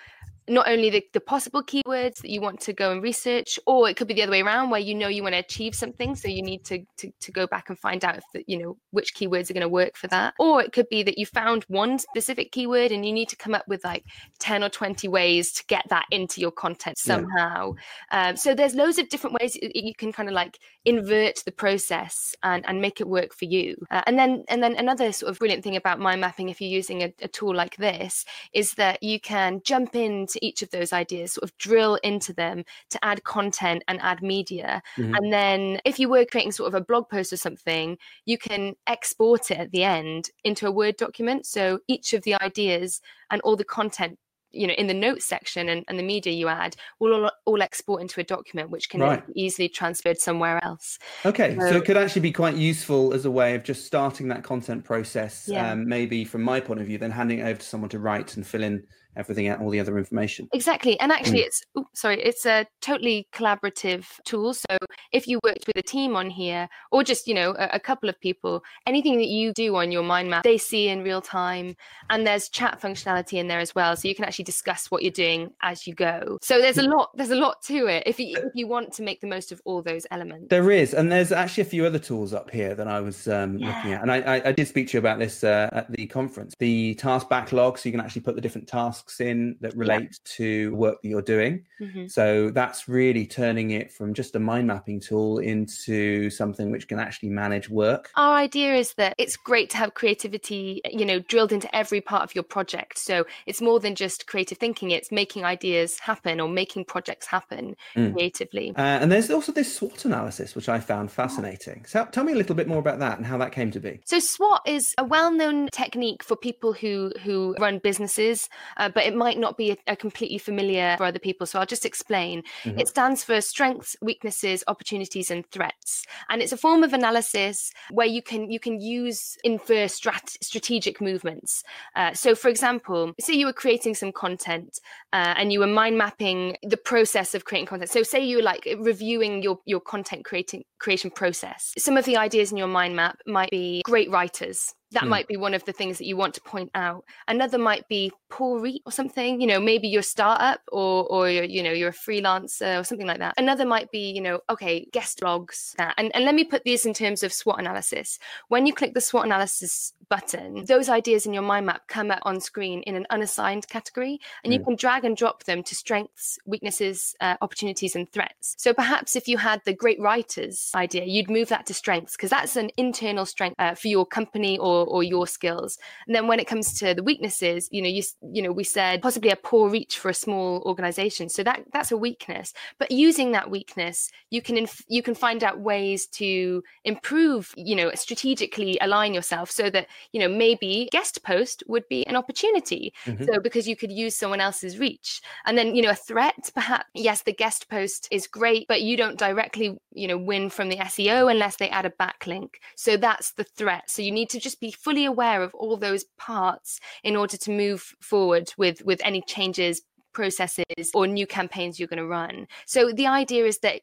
not 0.49 0.67
only 0.67 0.89
the, 0.89 1.03
the 1.13 1.19
possible 1.19 1.63
keywords 1.63 2.17
that 2.21 2.29
you 2.29 2.41
want 2.41 2.59
to 2.61 2.73
go 2.73 2.91
and 2.91 3.01
research, 3.01 3.59
or 3.65 3.89
it 3.89 3.95
could 3.95 4.07
be 4.07 4.13
the 4.13 4.23
other 4.23 4.31
way 4.31 4.41
around 4.41 4.69
where 4.69 4.79
you 4.79 4.95
know 4.95 5.07
you 5.07 5.23
want 5.23 5.33
to 5.33 5.39
achieve 5.39 5.75
something. 5.75 6.15
So 6.15 6.27
you 6.27 6.41
need 6.41 6.65
to, 6.65 6.83
to, 6.97 7.11
to 7.19 7.31
go 7.31 7.47
back 7.47 7.69
and 7.69 7.77
find 7.77 8.03
out 8.03 8.17
if 8.17 8.23
the, 8.33 8.43
you 8.47 8.57
know 8.57 8.77
which 8.91 9.15
keywords 9.15 9.49
are 9.49 9.53
going 9.53 9.61
to 9.61 9.69
work 9.69 9.95
for 9.95 10.07
that. 10.07 10.33
Or 10.39 10.61
it 10.61 10.73
could 10.73 10.89
be 10.89 11.03
that 11.03 11.17
you 11.17 11.25
found 11.25 11.63
one 11.67 11.99
specific 11.99 12.51
keyword 12.51 12.91
and 12.91 13.05
you 13.05 13.13
need 13.13 13.29
to 13.29 13.35
come 13.35 13.53
up 13.53 13.67
with 13.67 13.83
like 13.83 14.05
10 14.39 14.63
or 14.63 14.69
20 14.69 15.07
ways 15.07 15.51
to 15.53 15.63
get 15.67 15.85
that 15.89 16.05
into 16.11 16.41
your 16.41 16.51
content 16.51 16.97
somehow. 16.97 17.73
Yeah. 18.11 18.29
Um, 18.29 18.37
so 18.37 18.55
there's 18.55 18.75
loads 18.75 18.97
of 18.97 19.09
different 19.09 19.37
ways 19.39 19.57
you 19.61 19.93
can 19.95 20.11
kind 20.11 20.29
of 20.29 20.33
like 20.33 20.59
invert 20.85 21.43
the 21.45 21.51
process 21.51 22.35
and, 22.43 22.65
and 22.67 22.81
make 22.81 22.99
it 22.99 23.07
work 23.07 23.33
for 23.33 23.45
you. 23.45 23.75
Uh, 23.91 24.01
and 24.07 24.17
then 24.17 24.43
and 24.47 24.63
then 24.63 24.75
another 24.75 25.11
sort 25.11 25.31
of 25.31 25.39
brilliant 25.39 25.63
thing 25.63 25.75
about 25.75 25.99
mind 25.99 26.21
mapping 26.21 26.49
if 26.49 26.59
you're 26.61 26.69
using 26.69 27.03
a, 27.03 27.13
a 27.21 27.27
tool 27.27 27.55
like 27.55 27.75
this 27.77 28.25
is 28.53 28.73
that 28.73 29.01
you 29.03 29.19
can 29.19 29.61
jump 29.63 29.95
into 29.95 30.38
each 30.41 30.61
of 30.61 30.69
those 30.71 30.93
ideas, 30.93 31.33
sort 31.33 31.43
of 31.43 31.57
drill 31.57 31.95
into 32.03 32.33
them 32.33 32.63
to 32.89 32.99
add 33.03 33.23
content 33.23 33.83
and 33.87 33.99
add 34.01 34.21
media. 34.21 34.81
Mm-hmm. 34.97 35.15
And 35.15 35.33
then 35.33 35.79
if 35.85 35.99
you 35.99 36.09
were 36.09 36.25
creating 36.25 36.51
sort 36.51 36.67
of 36.67 36.73
a 36.73 36.83
blog 36.83 37.09
post 37.09 37.33
or 37.33 37.37
something, 37.37 37.97
you 38.25 38.37
can 38.37 38.75
export 38.87 39.51
it 39.51 39.57
at 39.57 39.71
the 39.71 39.83
end 39.83 40.29
into 40.43 40.67
a 40.67 40.71
Word 40.71 40.97
document. 40.97 41.45
So 41.45 41.79
each 41.87 42.13
of 42.13 42.23
the 42.23 42.35
ideas 42.41 43.01
and 43.29 43.41
all 43.41 43.55
the 43.55 43.63
content 43.63 44.17
you 44.51 44.67
know 44.67 44.73
in 44.73 44.87
the 44.87 44.93
notes 44.93 45.25
section 45.25 45.69
and, 45.69 45.85
and 45.87 45.99
the 45.99 46.03
media 46.03 46.33
you 46.33 46.47
add 46.47 46.75
will 46.99 47.13
all, 47.13 47.31
all 47.45 47.61
export 47.61 48.01
into 48.01 48.19
a 48.19 48.23
document 48.23 48.69
which 48.69 48.89
can 48.89 49.01
right. 49.01 49.25
be 49.27 49.41
easily 49.41 49.69
transferred 49.69 50.17
somewhere 50.17 50.63
else 50.63 50.97
okay 51.25 51.55
so, 51.59 51.71
so, 51.71 51.77
it 51.77 51.85
could 51.85 51.97
actually 51.97 52.21
be 52.21 52.31
quite 52.31 52.55
useful 52.55 53.13
as 53.13 53.25
a 53.25 53.31
way 53.31 53.55
of 53.55 53.63
just 53.63 53.85
starting 53.85 54.27
that 54.27 54.43
content 54.43 54.83
process 54.83 55.47
yeah. 55.47 55.71
um, 55.71 55.87
maybe 55.87 56.25
from 56.25 56.41
my 56.41 56.59
point 56.59 56.79
of 56.79 56.87
view 56.87 56.97
then 56.97 57.11
handing 57.11 57.39
it 57.39 57.43
over 57.43 57.59
to 57.59 57.65
someone 57.65 57.89
to 57.89 57.99
write 57.99 58.35
and 58.37 58.45
fill 58.45 58.63
in 58.63 58.83
everything 59.15 59.47
and 59.47 59.61
all 59.61 59.69
the 59.69 59.79
other 59.79 59.97
information. 59.97 60.47
Exactly 60.53 60.99
and 60.99 61.11
actually 61.11 61.39
mm. 61.39 61.47
it's 61.47 61.63
sorry 61.93 62.21
it's 62.21 62.45
a 62.45 62.65
totally 62.81 63.27
collaborative 63.33 64.05
tool 64.25 64.53
so 64.53 64.77
if 65.11 65.27
you 65.27 65.39
worked 65.43 65.65
with 65.67 65.75
a 65.77 65.81
team 65.81 66.15
on 66.15 66.29
here 66.29 66.67
or 66.91 67.03
just 67.03 67.27
you 67.27 67.33
know 67.33 67.51
a, 67.57 67.69
a, 67.73 67.79
couple 67.79 68.09
of 68.09 68.19
people 68.19 68.61
anything 68.85 69.17
that 69.17 69.27
you 69.27 69.53
do 69.53 69.75
on 69.75 69.91
your 69.91 70.03
mind 70.03 70.29
map 70.29 70.43
they 70.43 70.57
see 70.57 70.89
in 70.89 71.01
real 71.01 71.21
time 71.21 71.75
and 72.09 72.25
there's 72.25 72.49
chat 72.49 72.79
functionality 72.81 73.33
in 73.33 73.47
there 73.47 73.59
as 73.59 73.73
well 73.73 73.95
so 73.95 74.07
you 74.07 74.15
can 74.15 74.25
actually 74.25 74.45
discuss 74.45 74.91
what 74.91 75.01
you're 75.01 75.11
doing 75.11 75.51
as 75.61 75.87
you 75.87 75.93
go. 75.93 76.37
So 76.41 76.59
there's 76.59 76.77
a 76.77 76.83
lot 76.83 77.09
there's 77.15 77.31
a 77.31 77.35
lot 77.35 77.61
to 77.63 77.87
it 77.87 78.03
if 78.05 78.19
you, 78.19 78.35
if 78.37 78.51
you 78.53 78.67
want 78.67 78.93
to 78.93 79.03
make 79.03 79.21
the 79.21 79.27
most 79.27 79.51
of 79.51 79.61
all 79.65 79.81
those 79.81 80.05
elements. 80.11 80.47
There 80.49 80.71
is 80.71 80.93
and 80.93 81.11
there's 81.11 81.31
actually 81.31 81.61
a 81.61 81.65
few 81.65 81.85
other 81.85 81.99
tools 81.99 82.33
up 82.33 82.51
here 82.51 82.75
that 82.75 82.87
i 82.87 82.99
was 82.99 83.27
um, 83.27 83.57
yeah. 83.57 83.67
looking 83.67 83.93
at 83.93 84.01
and 84.01 84.11
I, 84.11 84.19
I, 84.19 84.49
I, 84.49 84.51
did 84.51 84.67
speak 84.67 84.87
to 84.89 84.93
you 84.93 84.99
about 84.99 85.19
this 85.19 85.43
uh, 85.43 85.69
at 85.71 85.91
the 85.91 86.05
conference. 86.07 86.53
The 86.59 86.95
task 86.95 87.29
backlog 87.29 87.77
so 87.77 87.89
you 87.89 87.93
can 87.93 88.01
actually 88.01 88.21
put 88.21 88.35
the 88.35 88.41
different 88.41 88.67
tasks 88.67 88.98
tasks 88.99 89.19
in 89.19 89.55
that 89.61 89.75
relate 89.75 90.01
yeah. 90.01 90.35
to 90.37 90.75
work 90.75 91.01
that 91.01 91.09
you're 91.09 91.21
doing. 91.21 91.65
Mm-hmm. 91.79 92.07
So 92.07 92.49
that's 92.51 92.87
really 92.87 93.25
turning 93.25 93.71
it 93.71 93.91
from 93.91 94.13
just 94.13 94.35
a 94.35 94.39
mind 94.39 94.67
mapping 94.67 94.99
tool 94.99 95.39
into 95.39 96.29
something 96.29 96.71
which 96.71 96.87
can 96.87 96.99
actually 96.99 97.29
manage 97.29 97.69
work. 97.69 98.09
Our 98.15 98.35
idea 98.35 98.75
is 98.75 98.93
that 98.95 99.15
it's 99.17 99.37
great 99.37 99.69
to 99.71 99.77
have 99.77 99.93
creativity, 99.93 100.81
you 100.89 101.05
know, 101.05 101.19
drilled 101.19 101.51
into 101.51 101.73
every 101.75 102.01
part 102.01 102.23
of 102.23 102.35
your 102.35 102.43
project. 102.43 102.97
So 102.99 103.25
it's 103.45 103.61
more 103.61 103.79
than 103.79 103.95
just 103.95 104.27
creative 104.27 104.57
thinking 104.57 104.91
it's 104.91 105.11
making 105.11 105.43
ideas 105.45 105.99
happen 105.99 106.39
or 106.39 106.47
making 106.47 106.85
projects 106.85 107.25
happen 107.25 107.75
mm. 107.95 108.13
creatively 108.13 108.73
uh, 108.75 108.81
and 108.81 109.11
there's 109.11 109.29
also 109.29 109.51
this 109.51 109.73
swot 109.75 110.05
analysis 110.05 110.55
which 110.55 110.69
i 110.69 110.79
found 110.79 111.11
fascinating 111.11 111.83
so 111.85 112.05
tell 112.11 112.23
me 112.23 112.33
a 112.33 112.35
little 112.35 112.55
bit 112.55 112.67
more 112.67 112.79
about 112.79 112.99
that 112.99 113.17
and 113.17 113.25
how 113.25 113.37
that 113.37 113.51
came 113.51 113.71
to 113.71 113.79
be 113.79 113.99
so 114.05 114.19
swot 114.19 114.61
is 114.65 114.93
a 114.97 115.03
well-known 115.03 115.67
technique 115.71 116.23
for 116.23 116.35
people 116.35 116.73
who 116.73 117.11
who 117.23 117.55
run 117.59 117.79
businesses 117.79 118.49
uh, 118.89 118.91
but 118.93 119.05
it 119.05 119.15
might 119.15 119.37
not 119.37 119.57
be 119.57 119.71
a, 119.71 119.77
a, 119.87 119.95
completely 119.95 120.37
familiar 120.37 120.95
for 120.97 121.05
other 121.05 121.19
people 121.19 121.45
so 121.45 121.59
i'll 121.59 121.65
just 121.65 121.85
explain. 121.85 122.43
Mm-hmm. 122.63 122.79
it 122.79 122.87
stands 122.87 123.23
for 123.23 123.41
strengths 123.41 123.95
weaknesses 124.01 124.63
opportunities 124.67 125.31
and 125.31 125.45
threats. 125.51 126.03
And 126.29 126.41
it's 126.41 126.51
a 126.51 126.57
form 126.57 126.83
of 126.83 126.93
analysis 126.93 127.71
where 127.91 128.07
you 128.07 128.21
can 128.21 128.49
you 128.49 128.59
can 128.59 128.79
use 128.79 129.37
infer 129.43 129.85
strat- 129.85 130.37
strategic 130.41 131.01
movements. 131.01 131.63
Uh, 131.95 132.13
so 132.13 132.35
for 132.35 132.49
example 132.49 133.13
say 133.19 133.33
you 133.33 133.45
were 133.45 133.53
creating 133.53 133.95
some 133.95 134.11
content 134.11 134.79
uh, 135.13 135.33
and 135.37 135.51
you 135.51 135.59
were 135.59 135.67
mind 135.67 135.97
mapping 135.97 136.55
the 136.63 136.77
process 136.77 137.35
of 137.35 137.45
creating 137.45 137.67
content. 137.67 137.89
So 137.89 138.03
say 138.03 138.23
you 138.23 138.37
were 138.37 138.43
like 138.43 138.67
reviewing 138.79 139.43
your 139.43 139.59
your 139.65 139.81
content 139.81 140.25
creating 140.25 140.63
creation 140.79 141.11
process. 141.11 141.73
Some 141.77 141.97
of 141.97 142.05
the 142.05 142.17
ideas 142.17 142.51
in 142.51 142.57
your 142.57 142.67
mind 142.67 142.95
map 142.95 143.19
might 143.25 143.51
be 143.51 143.81
great 143.83 144.09
writers 144.09 144.73
that 144.91 145.07
might 145.07 145.27
be 145.27 145.37
one 145.37 145.53
of 145.53 145.63
the 145.65 145.71
things 145.71 145.97
that 145.97 146.05
you 146.05 146.17
want 146.17 146.33
to 146.33 146.41
point 146.41 146.71
out. 146.73 147.03
Another 147.27 147.57
might 147.57 147.87
be 147.87 148.11
poor 148.29 148.59
reach 148.59 148.81
or 148.85 148.91
something 148.91 149.41
you 149.41 149.47
know 149.47 149.59
maybe 149.59 149.87
your 149.87 150.01
startup 150.01 150.61
or 150.71 151.05
or 151.07 151.29
you're, 151.29 151.43
you 151.43 151.63
know 151.63 151.71
you're 151.71 151.89
a 151.89 151.93
freelancer 151.93 152.79
or 152.79 152.83
something 152.83 153.07
like 153.07 153.19
that. 153.19 153.33
Another 153.37 153.65
might 153.65 153.91
be 153.91 154.11
you 154.11 154.21
know 154.21 154.39
okay 154.49 154.87
guest 154.91 155.19
blogs 155.19 155.73
that. 155.75 155.93
And, 155.97 156.13
and 156.15 156.25
let 156.25 156.35
me 156.35 156.43
put 156.43 156.63
this 156.65 156.85
in 156.85 156.93
terms 156.93 157.23
of 157.23 157.33
swot 157.33 157.59
analysis. 157.59 158.19
When 158.47 158.65
you 158.65 158.73
click 158.73 158.93
the 158.93 159.01
swot 159.01 159.25
analysis 159.25 159.93
button 160.09 160.65
those 160.65 160.89
ideas 160.89 161.25
in 161.25 161.33
your 161.33 161.43
mind 161.43 161.65
map 161.65 161.87
come 161.87 162.11
up 162.11 162.19
on 162.23 162.39
screen 162.39 162.81
in 162.83 162.95
an 162.95 163.05
unassigned 163.09 163.67
category 163.67 164.19
and 164.43 164.51
mm. 164.51 164.57
you 164.57 164.63
can 164.63 164.75
drag 164.75 165.05
and 165.05 165.15
drop 165.15 165.43
them 165.43 165.63
to 165.63 165.75
strengths 165.75 166.39
weaknesses 166.45 167.15
uh, 167.21 167.35
opportunities 167.41 167.95
and 167.95 168.11
threats 168.11 168.55
so 168.57 168.73
perhaps 168.73 169.15
if 169.15 169.27
you 169.27 169.37
had 169.37 169.61
the 169.65 169.73
great 169.73 169.99
writers 169.99 170.71
idea 170.75 171.03
you'd 171.05 171.29
move 171.29 171.49
that 171.49 171.65
to 171.65 171.73
strengths 171.73 172.15
because 172.15 172.29
that's 172.29 172.55
an 172.55 172.69
internal 172.77 173.25
strength 173.25 173.55
uh, 173.59 173.75
for 173.75 173.87
your 173.87 174.05
company 174.05 174.57
or 174.57 174.79
or, 174.85 175.03
your 175.03 175.27
skills. 175.27 175.77
And 176.07 176.15
then 176.15 176.27
when 176.27 176.39
it 176.39 176.47
comes 176.47 176.77
to 176.79 176.93
the 176.93 177.03
weaknesses, 177.03 177.67
you 177.71 177.81
know, 177.81 177.87
you 177.87 178.03
you 178.31 178.41
know, 178.41 178.51
we 178.51 178.63
said 178.63 179.01
possibly 179.01 179.29
a 179.29 179.35
poor 179.35 179.69
reach 179.69 179.97
for 179.97 180.09
a 180.09 180.13
small 180.13 180.61
organization. 180.65 181.29
So 181.29 181.43
that 181.43 181.63
that's 181.73 181.91
a 181.91 181.97
weakness. 181.97 182.53
But 182.77 182.91
using 182.91 183.31
that 183.31 183.49
weakness, 183.49 184.09
you 184.29 184.41
can 184.41 184.57
inf- 184.57 184.85
you 184.87 185.01
can 185.01 185.15
find 185.15 185.43
out 185.43 185.59
ways 185.59 186.05
to 186.07 186.63
improve, 186.83 187.53
you 187.55 187.75
know, 187.75 187.91
strategically 187.95 188.77
align 188.81 189.13
yourself 189.13 189.49
so 189.51 189.69
that, 189.69 189.87
you 190.11 190.19
know, 190.19 190.29
maybe 190.29 190.89
guest 190.91 191.23
post 191.23 191.63
would 191.67 191.87
be 191.89 192.05
an 192.07 192.15
opportunity. 192.15 192.93
Mm-hmm. 193.05 193.25
So 193.25 193.39
because 193.39 193.67
you 193.67 193.75
could 193.75 193.91
use 193.91 194.15
someone 194.15 194.41
else's 194.41 194.79
reach. 194.79 195.21
And 195.45 195.57
then, 195.57 195.75
you 195.75 195.81
know, 195.81 195.91
a 195.91 195.95
threat 195.95 196.49
perhaps 196.53 196.85
yes, 196.93 197.23
the 197.23 197.33
guest 197.33 197.69
post 197.69 198.07
is 198.11 198.27
great, 198.27 198.67
but 198.67 198.81
you 198.81 198.97
don't 198.97 199.17
directly, 199.17 199.77
you 199.93 200.07
know, 200.07 200.17
win 200.17 200.49
from 200.49 200.69
the 200.69 200.77
SEO 200.77 201.31
unless 201.31 201.57
they 201.57 201.69
add 201.69 201.85
a 201.85 201.89
backlink. 201.91 202.55
So 202.75 202.97
that's 202.97 203.31
the 203.33 203.43
threat. 203.43 203.89
So 203.89 204.01
you 204.01 204.11
need 204.11 204.29
to 204.29 204.39
just 204.39 204.59
be 204.59 204.71
fully 204.71 205.05
aware 205.05 205.41
of 205.41 205.53
all 205.53 205.77
those 205.77 206.05
parts 206.17 206.79
in 207.03 207.15
order 207.15 207.37
to 207.37 207.51
move 207.51 207.95
forward 208.01 208.53
with 208.57 208.83
with 208.85 209.01
any 209.03 209.21
changes 209.21 209.81
processes 210.13 210.91
or 210.93 211.05
new 211.05 211.27
campaigns 211.27 211.79
you're 211.79 211.87
going 211.87 211.97
to 211.97 212.07
run 212.07 212.47
so 212.65 212.91
the 212.91 213.05
idea 213.05 213.45
is 213.45 213.59
that 213.59 213.81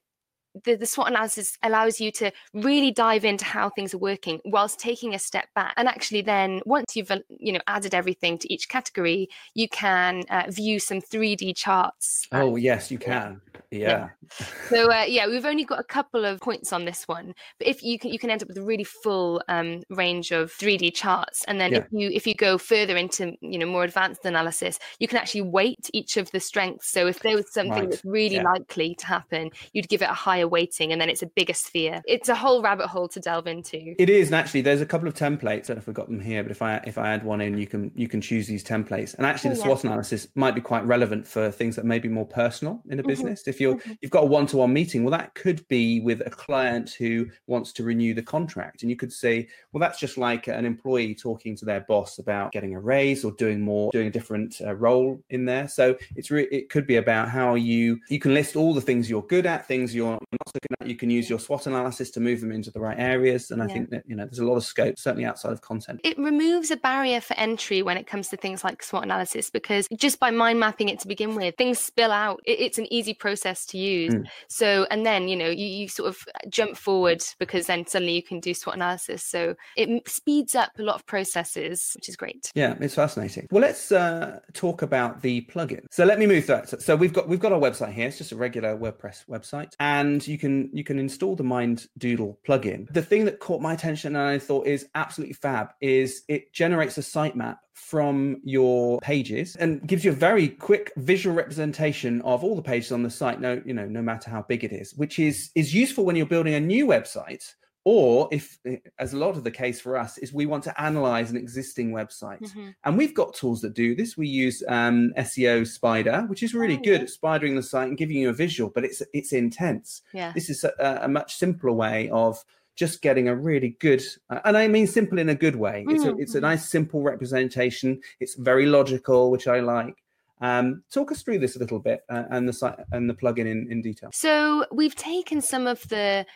the, 0.64 0.76
the 0.76 0.86
SWOT 0.86 1.08
analysis 1.08 1.58
allows 1.62 2.00
you 2.00 2.10
to 2.12 2.32
really 2.54 2.90
dive 2.90 3.24
into 3.24 3.44
how 3.44 3.70
things 3.70 3.94
are 3.94 3.98
working 3.98 4.40
whilst 4.44 4.78
taking 4.78 5.14
a 5.14 5.18
step 5.18 5.46
back. 5.54 5.74
And 5.76 5.88
actually, 5.88 6.22
then 6.22 6.60
once 6.66 6.96
you've 6.96 7.10
uh, 7.10 7.20
you 7.28 7.52
know 7.52 7.60
added 7.66 7.94
everything 7.94 8.38
to 8.38 8.52
each 8.52 8.68
category, 8.68 9.28
you 9.54 9.68
can 9.68 10.22
uh, 10.30 10.44
view 10.48 10.78
some 10.78 11.00
3D 11.00 11.56
charts. 11.56 12.26
Oh 12.32 12.56
yes, 12.56 12.90
you 12.90 12.98
can. 12.98 13.40
Yeah. 13.70 13.78
yeah. 13.80 14.46
So 14.68 14.92
uh, 14.92 15.04
yeah, 15.06 15.26
we've 15.26 15.44
only 15.44 15.64
got 15.64 15.80
a 15.80 15.84
couple 15.84 16.24
of 16.24 16.40
points 16.40 16.72
on 16.72 16.84
this 16.84 17.06
one, 17.06 17.34
but 17.58 17.68
if 17.68 17.82
you 17.82 17.98
can, 17.98 18.12
you 18.12 18.18
can 18.18 18.30
end 18.30 18.42
up 18.42 18.48
with 18.48 18.58
a 18.58 18.62
really 18.62 18.84
full 18.84 19.42
um, 19.48 19.82
range 19.90 20.30
of 20.30 20.52
3D 20.52 20.94
charts. 20.94 21.44
And 21.44 21.60
then 21.60 21.72
yeah. 21.72 21.78
if 21.78 21.86
you 21.90 22.10
if 22.10 22.26
you 22.26 22.34
go 22.34 22.58
further 22.58 22.96
into 22.96 23.34
you 23.40 23.58
know 23.58 23.66
more 23.66 23.84
advanced 23.84 24.24
analysis, 24.24 24.78
you 24.98 25.08
can 25.08 25.18
actually 25.18 25.42
weight 25.42 25.90
each 25.92 26.16
of 26.16 26.30
the 26.30 26.40
strengths. 26.40 26.88
So 26.90 27.06
if 27.06 27.20
there 27.20 27.36
was 27.36 27.52
something 27.52 27.72
right. 27.72 27.90
that's 27.90 28.04
really 28.04 28.36
yeah. 28.36 28.42
likely 28.42 28.94
to 28.96 29.06
happen, 29.06 29.50
you'd 29.72 29.88
give 29.88 30.02
it 30.02 30.10
a 30.10 30.14
higher 30.14 30.48
weighting 30.48 30.92
and 30.92 31.00
then 31.00 31.08
it's 31.08 31.22
a 31.22 31.26
bigger 31.26 31.52
sphere 31.52 32.02
it's 32.06 32.28
a 32.28 32.34
whole 32.34 32.62
rabbit 32.62 32.86
hole 32.86 33.08
to 33.08 33.20
delve 33.20 33.46
into 33.46 33.94
it 33.98 34.08
is 34.08 34.28
and 34.28 34.34
actually 34.34 34.60
there's 34.60 34.80
a 34.80 34.86
couple 34.86 35.06
of 35.06 35.14
templates 35.14 35.64
i 35.64 35.66
don't 35.68 35.76
know 35.76 35.80
if 35.80 35.86
we've 35.86 35.94
got 35.94 36.08
them 36.08 36.20
here 36.20 36.42
but 36.42 36.50
if 36.50 36.62
i 36.62 36.76
if 36.86 36.98
i 36.98 37.12
add 37.12 37.24
one 37.24 37.40
in 37.40 37.56
you 37.58 37.66
can 37.66 37.90
you 37.94 38.08
can 38.08 38.20
choose 38.20 38.46
these 38.46 38.64
templates 38.64 39.14
and 39.14 39.26
actually 39.26 39.54
the 39.54 39.60
oh, 39.60 39.64
swot 39.64 39.84
analysis 39.84 40.28
might 40.34 40.54
be 40.54 40.60
quite 40.60 40.84
relevant 40.86 41.26
for 41.26 41.50
things 41.50 41.76
that 41.76 41.84
may 41.84 41.98
be 41.98 42.08
more 42.08 42.26
personal 42.26 42.82
in 42.88 42.98
a 42.98 43.02
mm-hmm. 43.02 43.08
business 43.08 43.42
if 43.48 43.60
you're 43.60 43.76
mm-hmm. 43.76 43.92
you've 44.00 44.10
got 44.10 44.24
a 44.24 44.26
one-to-one 44.26 44.72
meeting 44.72 45.04
well 45.04 45.10
that 45.10 45.34
could 45.34 45.66
be 45.68 46.00
with 46.00 46.22
a 46.26 46.30
client 46.30 46.90
who 46.90 47.26
wants 47.46 47.72
to 47.72 47.82
renew 47.82 48.14
the 48.14 48.22
contract 48.22 48.82
and 48.82 48.90
you 48.90 48.96
could 48.96 49.12
say 49.12 49.46
well 49.72 49.80
that's 49.80 49.98
just 49.98 50.18
like 50.18 50.48
an 50.48 50.64
employee 50.64 51.14
talking 51.14 51.56
to 51.56 51.64
their 51.64 51.80
boss 51.80 52.18
about 52.18 52.52
getting 52.52 52.74
a 52.74 52.80
raise 52.80 53.24
or 53.24 53.32
doing 53.32 53.60
more 53.60 53.90
doing 53.92 54.06
a 54.06 54.10
different 54.10 54.60
uh, 54.64 54.74
role 54.74 55.22
in 55.30 55.44
there 55.44 55.68
so 55.68 55.96
it's 56.16 56.30
re- 56.30 56.48
it 56.50 56.70
could 56.70 56.86
be 56.86 56.96
about 56.96 57.28
how 57.28 57.54
you 57.54 57.98
you 58.08 58.18
can 58.18 58.34
list 58.34 58.56
all 58.56 58.74
the 58.74 58.80
things 58.80 59.08
you're 59.10 59.22
good 59.22 59.46
at 59.46 59.66
things 59.66 59.94
you're 59.94 60.12
not 60.12 60.54
looking 60.54 60.76
at, 60.80 60.88
you 60.88 60.96
can 60.96 61.10
use 61.10 61.28
your 61.28 61.38
SWOT 61.38 61.66
analysis 61.66 62.10
to 62.12 62.20
move 62.20 62.40
them 62.40 62.52
into 62.52 62.70
the 62.70 62.80
right 62.80 62.98
areas. 62.98 63.50
And 63.50 63.62
I 63.62 63.66
yeah. 63.66 63.72
think 63.72 63.90
that, 63.90 64.04
you 64.06 64.16
know, 64.16 64.24
there's 64.24 64.38
a 64.38 64.44
lot 64.44 64.56
of 64.56 64.64
scope, 64.64 64.98
certainly 64.98 65.24
outside 65.24 65.52
of 65.52 65.60
content. 65.60 66.00
It 66.04 66.18
removes 66.18 66.70
a 66.70 66.76
barrier 66.76 67.20
for 67.20 67.34
entry 67.34 67.82
when 67.82 67.96
it 67.96 68.06
comes 68.06 68.28
to 68.28 68.36
things 68.36 68.64
like 68.64 68.82
SWOT 68.82 69.04
analysis, 69.04 69.50
because 69.50 69.86
just 69.96 70.18
by 70.18 70.30
mind 70.30 70.60
mapping 70.60 70.88
it 70.88 71.00
to 71.00 71.08
begin 71.08 71.34
with, 71.34 71.54
things 71.56 71.78
spill 71.78 72.12
out. 72.12 72.40
It, 72.44 72.60
it's 72.60 72.78
an 72.78 72.92
easy 72.92 73.14
process 73.14 73.35
to 73.42 73.78
use. 73.78 74.14
Mm. 74.14 74.26
So, 74.48 74.86
and 74.90 75.04
then, 75.04 75.28
you 75.28 75.36
know, 75.36 75.48
you, 75.48 75.66
you 75.66 75.88
sort 75.88 76.08
of 76.08 76.26
jump 76.48 76.76
forward 76.76 77.22
because 77.38 77.66
then 77.66 77.86
suddenly 77.86 78.14
you 78.14 78.22
can 78.22 78.40
do 78.40 78.54
SWOT 78.54 78.76
analysis. 78.76 79.24
So 79.24 79.54
it 79.76 80.08
speeds 80.08 80.54
up 80.54 80.70
a 80.78 80.82
lot 80.82 80.96
of 80.96 81.06
processes, 81.06 81.92
which 81.94 82.08
is 82.08 82.16
great. 82.16 82.50
Yeah, 82.54 82.74
it's 82.80 82.94
fascinating. 82.94 83.48
Well, 83.50 83.62
let's 83.62 83.92
uh, 83.92 84.40
talk 84.52 84.82
about 84.82 85.22
the 85.22 85.42
plugin. 85.42 85.86
So 85.90 86.04
let 86.04 86.18
me 86.18 86.26
move 86.26 86.46
that. 86.46 86.82
So 86.82 86.96
we've 86.96 87.12
got, 87.12 87.28
we've 87.28 87.40
got 87.40 87.52
our 87.52 87.60
website 87.60 87.92
here. 87.92 88.08
It's 88.08 88.18
just 88.18 88.32
a 88.32 88.36
regular 88.36 88.76
WordPress 88.76 89.26
website 89.26 89.72
and 89.80 90.26
you 90.26 90.38
can, 90.38 90.70
you 90.72 90.84
can 90.84 90.98
install 90.98 91.36
the 91.36 91.44
Mind 91.44 91.86
Doodle 91.98 92.38
plugin. 92.46 92.92
The 92.92 93.02
thing 93.02 93.24
that 93.26 93.40
caught 93.40 93.60
my 93.60 93.72
attention 93.72 94.16
and 94.16 94.28
I 94.28 94.38
thought 94.38 94.66
is 94.66 94.88
absolutely 94.94 95.34
fab 95.34 95.70
is 95.80 96.22
it 96.28 96.52
generates 96.52 96.98
a 96.98 97.02
sitemap 97.02 97.58
from 97.76 98.40
your 98.42 98.98
pages 99.00 99.54
and 99.56 99.86
gives 99.86 100.02
you 100.02 100.10
a 100.10 100.14
very 100.14 100.48
quick 100.48 100.90
visual 100.96 101.36
representation 101.36 102.22
of 102.22 102.42
all 102.42 102.56
the 102.56 102.62
pages 102.62 102.90
on 102.90 103.02
the 103.02 103.10
site 103.10 103.25
no 103.34 103.60
you 103.64 103.74
know 103.74 103.86
no 103.86 104.02
matter 104.02 104.30
how 104.30 104.42
big 104.42 104.64
it 104.64 104.72
is 104.72 104.94
which 104.94 105.18
is 105.18 105.50
is 105.54 105.74
useful 105.74 106.04
when 106.04 106.16
you're 106.16 106.26
building 106.26 106.54
a 106.54 106.60
new 106.60 106.86
website 106.86 107.54
or 107.86 108.28
if 108.32 108.58
as 108.98 109.12
a 109.12 109.16
lot 109.16 109.36
of 109.36 109.44
the 109.44 109.50
case 109.50 109.80
for 109.80 109.96
us 109.96 110.18
is 110.18 110.32
we 110.32 110.44
want 110.44 110.64
to 110.64 110.80
analyze 110.80 111.30
an 111.30 111.36
existing 111.36 111.92
website 111.92 112.40
mm-hmm. 112.40 112.70
and 112.84 112.98
we've 112.98 113.14
got 113.14 113.32
tools 113.32 113.60
that 113.60 113.74
do 113.74 113.94
this 113.94 114.16
we 114.16 114.26
use 114.26 114.62
um, 114.68 115.12
seo 115.18 115.66
spider 115.66 116.24
which 116.28 116.42
is 116.42 116.52
really 116.52 116.76
oh, 116.76 116.82
good 116.82 117.00
yeah. 117.00 117.06
at 117.06 117.08
spidering 117.08 117.54
the 117.54 117.62
site 117.62 117.88
and 117.88 117.96
giving 117.96 118.16
you 118.16 118.28
a 118.28 118.32
visual 118.32 118.70
but 118.70 118.84
it's 118.84 119.02
it's 119.12 119.32
intense 119.32 120.02
yeah 120.12 120.32
this 120.32 120.50
is 120.50 120.64
a, 120.64 121.00
a 121.02 121.08
much 121.08 121.36
simpler 121.36 121.72
way 121.72 122.10
of 122.10 122.44
just 122.74 123.00
getting 123.00 123.28
a 123.28 123.34
really 123.34 123.76
good 123.78 124.02
uh, 124.30 124.40
and 124.44 124.56
i 124.56 124.66
mean 124.66 124.86
simple 124.86 125.18
in 125.18 125.28
a 125.28 125.34
good 125.34 125.56
way 125.56 125.84
mm-hmm. 125.86 125.94
it's 125.94 126.04
a, 126.04 126.16
it's 126.16 126.34
a 126.34 126.38
mm-hmm. 126.38 126.46
nice 126.46 126.68
simple 126.68 127.02
representation 127.02 128.00
it's 128.18 128.34
very 128.34 128.66
logical 128.66 129.30
which 129.30 129.46
i 129.46 129.60
like 129.60 129.96
um, 130.40 130.82
talk 130.92 131.12
us 131.12 131.22
through 131.22 131.38
this 131.38 131.56
a 131.56 131.58
little 131.58 131.78
bit 131.78 132.02
uh, 132.08 132.24
and 132.30 132.48
the 132.48 132.52
site 132.52 132.78
and 132.92 133.08
the 133.08 133.14
plugin 133.14 133.46
in, 133.46 133.70
in 133.70 133.80
detail. 133.82 134.10
So 134.12 134.66
we've 134.72 134.94
taken 134.94 135.40
some 135.40 135.66
of 135.66 135.86
the 135.88 136.26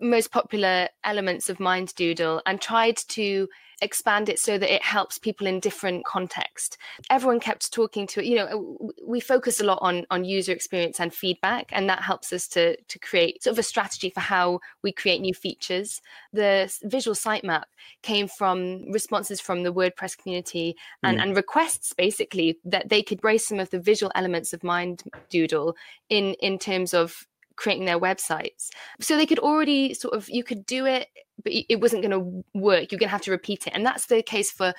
most 0.00 0.30
popular 0.30 0.88
elements 1.04 1.48
of 1.48 1.60
Mind 1.60 1.94
Doodle 1.94 2.42
and 2.46 2.60
tried 2.60 2.96
to 3.08 3.48
expand 3.82 4.28
it 4.28 4.38
so 4.38 4.58
that 4.58 4.72
it 4.72 4.82
helps 4.82 5.18
people 5.18 5.46
in 5.46 5.60
different 5.60 6.04
context. 6.04 6.78
Everyone 7.08 7.40
kept 7.40 7.72
talking 7.72 8.06
to 8.08 8.20
it. 8.20 8.26
You 8.26 8.36
know, 8.36 8.92
we 9.04 9.20
focus 9.20 9.60
a 9.60 9.64
lot 9.64 9.78
on 9.80 10.06
on 10.10 10.24
user 10.24 10.52
experience 10.52 11.00
and 11.00 11.12
feedback, 11.12 11.68
and 11.72 11.88
that 11.88 12.02
helps 12.02 12.32
us 12.32 12.46
to 12.48 12.76
to 12.76 12.98
create 12.98 13.42
sort 13.42 13.52
of 13.52 13.58
a 13.58 13.62
strategy 13.62 14.10
for 14.10 14.20
how 14.20 14.60
we 14.82 14.92
create 14.92 15.20
new 15.20 15.34
features. 15.34 16.00
The 16.32 16.72
visual 16.84 17.14
sitemap 17.14 17.64
came 18.02 18.28
from 18.28 18.90
responses 18.90 19.40
from 19.40 19.62
the 19.62 19.72
WordPress 19.72 20.16
community 20.16 20.76
and, 21.02 21.18
mm. 21.18 21.22
and 21.22 21.36
requests 21.36 21.92
basically 21.92 22.58
that 22.64 22.88
they 22.88 23.02
could 23.02 23.20
brace 23.20 23.46
some 23.46 23.58
of 23.58 23.70
the 23.70 23.80
visual 23.80 24.12
elements 24.14 24.52
of 24.52 24.62
Mind 24.62 25.02
Doodle 25.30 25.74
in 26.08 26.34
in 26.34 26.58
terms 26.58 26.94
of 26.94 27.26
creating 27.60 27.84
their 27.84 28.00
websites. 28.00 28.70
So 29.00 29.16
they 29.16 29.26
could 29.26 29.38
already 29.38 29.92
sort 29.92 30.14
of, 30.14 30.28
you 30.30 30.42
could 30.42 30.64
do 30.64 30.86
it, 30.86 31.08
but 31.44 31.52
it 31.68 31.78
wasn't 31.80 32.02
going 32.02 32.18
to 32.18 32.44
work. 32.58 32.90
You're 32.90 32.98
going 32.98 33.08
to 33.08 33.08
have 33.08 33.20
to 33.22 33.30
repeat 33.30 33.66
it. 33.66 33.74
And 33.74 33.84
that's 33.84 34.06
the 34.06 34.22
case 34.22 34.50
for 34.50 34.72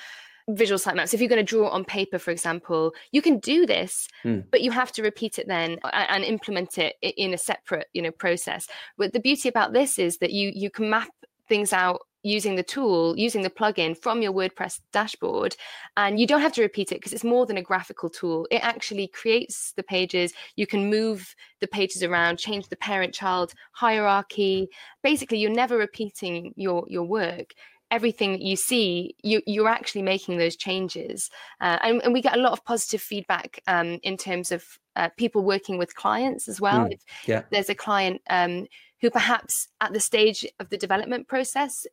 visual 0.49 0.79
sitemaps. 0.79 1.13
If 1.13 1.21
you're 1.21 1.29
going 1.29 1.45
to 1.45 1.49
draw 1.49 1.67
it 1.67 1.73
on 1.73 1.85
paper, 1.85 2.17
for 2.17 2.31
example, 2.31 2.93
you 3.11 3.21
can 3.21 3.37
do 3.37 3.67
this, 3.67 4.07
mm. 4.25 4.43
but 4.49 4.61
you 4.61 4.71
have 4.71 4.91
to 4.93 5.03
repeat 5.03 5.37
it 5.37 5.47
then 5.47 5.77
and, 5.93 6.09
and, 6.09 6.23
implement 6.23 6.79
it 6.79 6.95
in 7.01 7.35
a 7.35 7.37
separate, 7.37 7.87
you 7.93 8.01
know, 8.01 8.11
process. 8.11 8.67
But 8.97 9.13
the 9.13 9.19
beauty 9.19 9.47
about 9.47 9.73
this 9.73 9.99
is 9.99 10.17
that 10.17 10.31
you 10.31 10.51
you 10.53 10.71
can 10.71 10.89
map 10.89 11.09
things 11.47 11.73
out 11.73 12.01
using 12.23 12.55
the 12.55 12.63
tool, 12.63 13.17
using 13.17 13.41
the 13.41 13.49
plugin 13.49 13.97
from 13.97 14.21
your 14.21 14.33
WordPress 14.33 14.79
dashboard. 14.91 15.55
And 15.97 16.19
you 16.19 16.27
don't 16.27 16.41
have 16.41 16.53
to 16.53 16.61
repeat 16.61 16.91
it 16.91 16.95
because 16.95 17.13
it's 17.13 17.23
more 17.23 17.45
than 17.45 17.57
a 17.57 17.61
graphical 17.61 18.09
tool. 18.09 18.47
It 18.51 18.63
actually 18.63 19.07
creates 19.07 19.73
the 19.75 19.83
pages. 19.83 20.33
You 20.55 20.67
can 20.67 20.89
move 20.89 21.35
the 21.59 21.67
pages 21.67 22.03
around, 22.03 22.37
change 22.37 22.67
the 22.67 22.75
parent 22.75 23.13
child 23.13 23.53
hierarchy. 23.73 24.69
Basically, 25.03 25.39
you're 25.39 25.51
never 25.51 25.77
repeating 25.77 26.53
your, 26.55 26.85
your 26.87 27.03
work 27.03 27.53
everything 27.91 28.31
that 28.31 28.41
you 28.41 28.55
see, 28.55 29.15
you, 29.21 29.41
you're 29.45 29.67
actually 29.67 30.01
making 30.01 30.37
those 30.37 30.55
changes. 30.55 31.29
Uh, 31.59 31.77
and, 31.83 32.01
and, 32.03 32.13
we 32.13 32.21
get 32.21 32.37
a 32.37 32.41
lot 32.41 32.53
of 32.53 32.63
positive 32.63 33.01
feedback 33.01 33.61
um, 33.67 33.99
in 34.01 34.17
terms 34.17 34.51
of 34.51 34.63
uh, 34.95 35.09
people 35.17 35.43
working 35.43 35.77
with 35.77 35.93
clients 35.95 36.47
as 36.47 36.59
well. 36.59 36.85
Mm, 36.85 36.97
yeah. 37.25 37.43
there's 37.51 37.69
a 37.69 37.75
client 37.75 38.21
um, 38.29 38.65
who 39.01 39.09
perhaps 39.09 39.67
at 39.81 39.93
the 39.93 39.99
stage 39.99 40.45
of 40.59 40.69
the 40.69 40.77
development 40.77 41.27
process, 41.27 41.85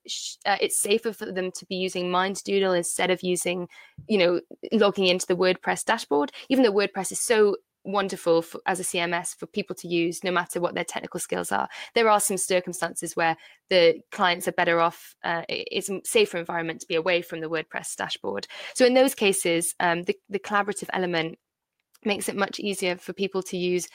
uh, 0.47 0.57
it's 0.61 0.81
safer 0.81 1.13
for 1.13 1.33
them 1.33 1.51
to 1.53 1.67
be 1.67 1.77
using 1.77 2.11
MindDoodle 2.11 2.77
instead 2.77 3.11
of 3.11 3.23
using, 3.23 3.69
you 4.07 4.19
know, 4.19 4.41
logging 4.73 5.07
into 5.07 5.27
the 5.27 5.37
WordPress 5.37 5.85
dashboard, 5.85 6.31
even 6.49 6.63
though 6.63 6.73
WordPress 6.73 7.11
is 7.11 7.21
so 7.21 7.57
wonderful 7.89 8.43
for, 8.43 8.61
as 8.67 8.81
a 8.81 8.85
CMS 8.85 9.37
for 9.37 9.47
people 9.47 9.75
to 9.77 9.89
use 9.89 10.23
no 10.23 10.31
matter 10.31 10.61
what 10.61 10.75
their 10.75 10.85
technical 10.85 11.19
skills 11.19 11.51
are. 11.51 11.69
There 11.95 12.09
are 12.09 12.21
some 12.21 12.37
circumstances 12.37 13.17
where 13.17 13.37
the 13.71 14.01
clients 14.13 14.47
are 14.47 14.53
better 14.53 14.81
off, 14.81 15.17
uh, 15.25 15.43
it's 15.49 15.91
a 15.91 16.01
safer 16.05 16.39
environment 16.39 16.81
to 16.81 16.87
be 16.87 16.95
away 16.95 17.23
from 17.23 17.41
the 17.41 17.49
WordPress 17.49 17.97
dashboard. 17.97 18.47
So 18.75 18.87
in 18.87 18.95
those 18.95 19.15
cases, 19.15 19.75
um, 19.81 20.05
the, 20.05 20.17
the 20.29 20.39
collaborative 20.39 20.91
element 20.93 21.39
makes 22.05 22.29
it 22.29 22.37
much 22.37 22.61
easier 22.61 22.97
for 22.97 23.13
people 23.13 23.43
to 23.43 23.57
use 23.57 23.89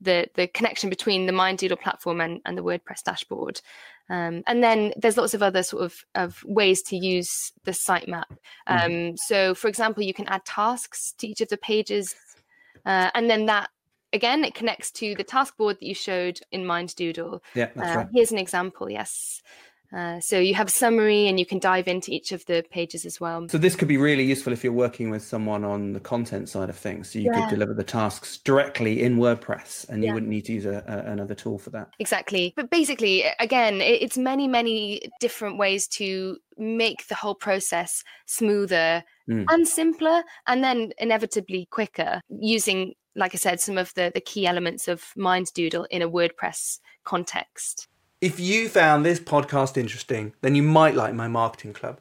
the 0.00 0.28
the 0.34 0.46
connection 0.46 0.88
between 0.88 1.26
the 1.26 1.32
MindDoodle 1.32 1.80
platform 1.80 2.20
and, 2.20 2.40
and 2.46 2.56
the 2.56 2.62
WordPress 2.62 3.02
dashboard. 3.04 3.60
Um, 4.08 4.42
and 4.46 4.62
then 4.62 4.92
there's 4.96 5.16
lots 5.16 5.34
of 5.34 5.42
other 5.42 5.62
sort 5.62 5.84
of, 5.84 5.94
of 6.16 6.42
ways 6.44 6.82
to 6.82 6.96
use 6.96 7.52
the 7.64 7.70
sitemap. 7.70 8.24
Mm-hmm. 8.68 8.72
Um, 8.72 8.90
mm-hmm. 8.90 9.14
So, 9.16 9.54
for 9.54 9.68
example, 9.68 10.02
you 10.02 10.12
can 10.12 10.26
add 10.26 10.44
tasks 10.44 11.14
to 11.18 11.28
each 11.28 11.40
of 11.40 11.48
the 11.48 11.56
pages, 11.56 12.14
uh, 12.86 13.10
and 13.14 13.28
then 13.28 13.46
that 13.46 13.70
again 14.12 14.44
it 14.44 14.54
connects 14.54 14.90
to 14.90 15.14
the 15.14 15.24
task 15.24 15.56
board 15.56 15.76
that 15.76 15.86
you 15.86 15.94
showed 15.94 16.40
in 16.50 16.64
MindDoodle. 16.64 17.40
Yeah, 17.54 17.70
that's 17.74 17.96
uh, 17.96 17.98
right. 17.98 18.08
Here's 18.12 18.32
an 18.32 18.38
example. 18.38 18.90
Yes. 18.90 19.42
Uh, 19.92 20.20
so 20.20 20.38
you 20.38 20.54
have 20.54 20.68
a 20.68 20.70
summary 20.70 21.26
and 21.26 21.38
you 21.38 21.44
can 21.44 21.58
dive 21.58 21.88
into 21.88 22.12
each 22.12 22.30
of 22.30 22.46
the 22.46 22.64
pages 22.70 23.04
as 23.04 23.20
well. 23.20 23.48
So 23.48 23.58
this 23.58 23.74
could 23.74 23.88
be 23.88 23.96
really 23.96 24.24
useful 24.24 24.52
if 24.52 24.62
you're 24.62 24.72
working 24.72 25.10
with 25.10 25.22
someone 25.22 25.64
on 25.64 25.92
the 25.92 26.00
content 26.00 26.48
side 26.48 26.70
of 26.70 26.76
things. 26.76 27.10
So 27.10 27.18
you 27.18 27.30
yeah. 27.32 27.40
could 27.40 27.50
deliver 27.50 27.74
the 27.74 27.84
tasks 27.84 28.38
directly 28.38 29.02
in 29.02 29.16
WordPress 29.16 29.88
and 29.88 30.02
you 30.02 30.08
yeah. 30.08 30.14
wouldn't 30.14 30.30
need 30.30 30.44
to 30.44 30.52
use 30.52 30.64
a, 30.64 30.84
a, 30.86 31.10
another 31.10 31.34
tool 31.34 31.58
for 31.58 31.70
that. 31.70 31.90
Exactly. 31.98 32.52
But 32.54 32.70
basically, 32.70 33.24
again, 33.40 33.80
it's 33.80 34.16
many, 34.16 34.46
many 34.46 35.10
different 35.18 35.58
ways 35.58 35.88
to 35.88 36.38
make 36.56 37.08
the 37.08 37.16
whole 37.16 37.34
process 37.34 38.04
smoother 38.26 39.02
mm. 39.30 39.44
and 39.48 39.66
simpler 39.66 40.22
and 40.46 40.62
then 40.64 40.92
inevitably 40.98 41.66
quicker 41.70 42.20
using 42.28 42.94
like 43.16 43.34
I 43.34 43.38
said, 43.38 43.60
some 43.60 43.76
of 43.76 43.92
the, 43.94 44.10
the 44.14 44.20
key 44.20 44.46
elements 44.46 44.88
of 44.88 45.12
MindDoodle 45.16 45.86
in 45.90 46.02
a 46.02 46.08
WordPress 46.08 46.78
context. 47.04 47.88
If 48.20 48.38
you 48.38 48.68
found 48.68 49.04
this 49.04 49.20
podcast 49.20 49.76
interesting, 49.76 50.34
then 50.42 50.54
you 50.54 50.62
might 50.62 50.94
like 50.94 51.14
my 51.14 51.26
marketing 51.26 51.72
club. 51.72 52.00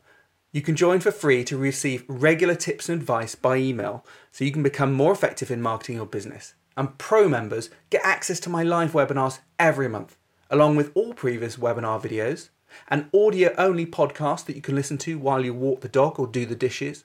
You 0.51 0.61
can 0.61 0.75
join 0.75 0.99
for 0.99 1.11
free 1.11 1.43
to 1.45 1.57
receive 1.57 2.03
regular 2.07 2.55
tips 2.55 2.89
and 2.89 2.99
advice 2.99 3.35
by 3.35 3.57
email 3.57 4.05
so 4.31 4.43
you 4.43 4.51
can 4.51 4.63
become 4.63 4.93
more 4.93 5.11
effective 5.11 5.51
in 5.51 5.61
marketing 5.61 5.97
your 5.97 6.05
business. 6.05 6.55
And 6.75 6.97
pro 6.97 7.27
members 7.29 7.69
get 7.89 8.01
access 8.03 8.39
to 8.41 8.49
my 8.49 8.63
live 8.63 8.93
webinars 8.93 9.39
every 9.57 9.87
month, 9.87 10.17
along 10.49 10.75
with 10.75 10.91
all 10.95 11.13
previous 11.13 11.57
webinar 11.57 12.01
videos, 12.01 12.49
an 12.87 13.09
audio 13.13 13.53
only 13.57 13.85
podcast 13.85 14.45
that 14.45 14.55
you 14.55 14.61
can 14.61 14.75
listen 14.75 14.97
to 14.99 15.19
while 15.19 15.43
you 15.43 15.53
walk 15.53 15.81
the 15.81 15.87
dog 15.87 16.19
or 16.19 16.27
do 16.27 16.45
the 16.45 16.55
dishes, 16.55 17.03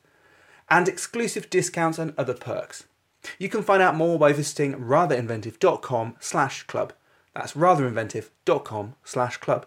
and 0.68 0.88
exclusive 0.88 1.50
discounts 1.50 1.98
and 1.98 2.14
other 2.16 2.34
perks. 2.34 2.84
You 3.38 3.48
can 3.48 3.62
find 3.62 3.82
out 3.82 3.94
more 3.96 4.18
by 4.18 4.32
visiting 4.32 4.74
ratherinventive.com 4.74 6.16
slash 6.20 6.64
club. 6.64 6.92
That's 7.34 7.54
ratherinventive.com 7.54 8.94
slash 9.04 9.36
club. 9.38 9.66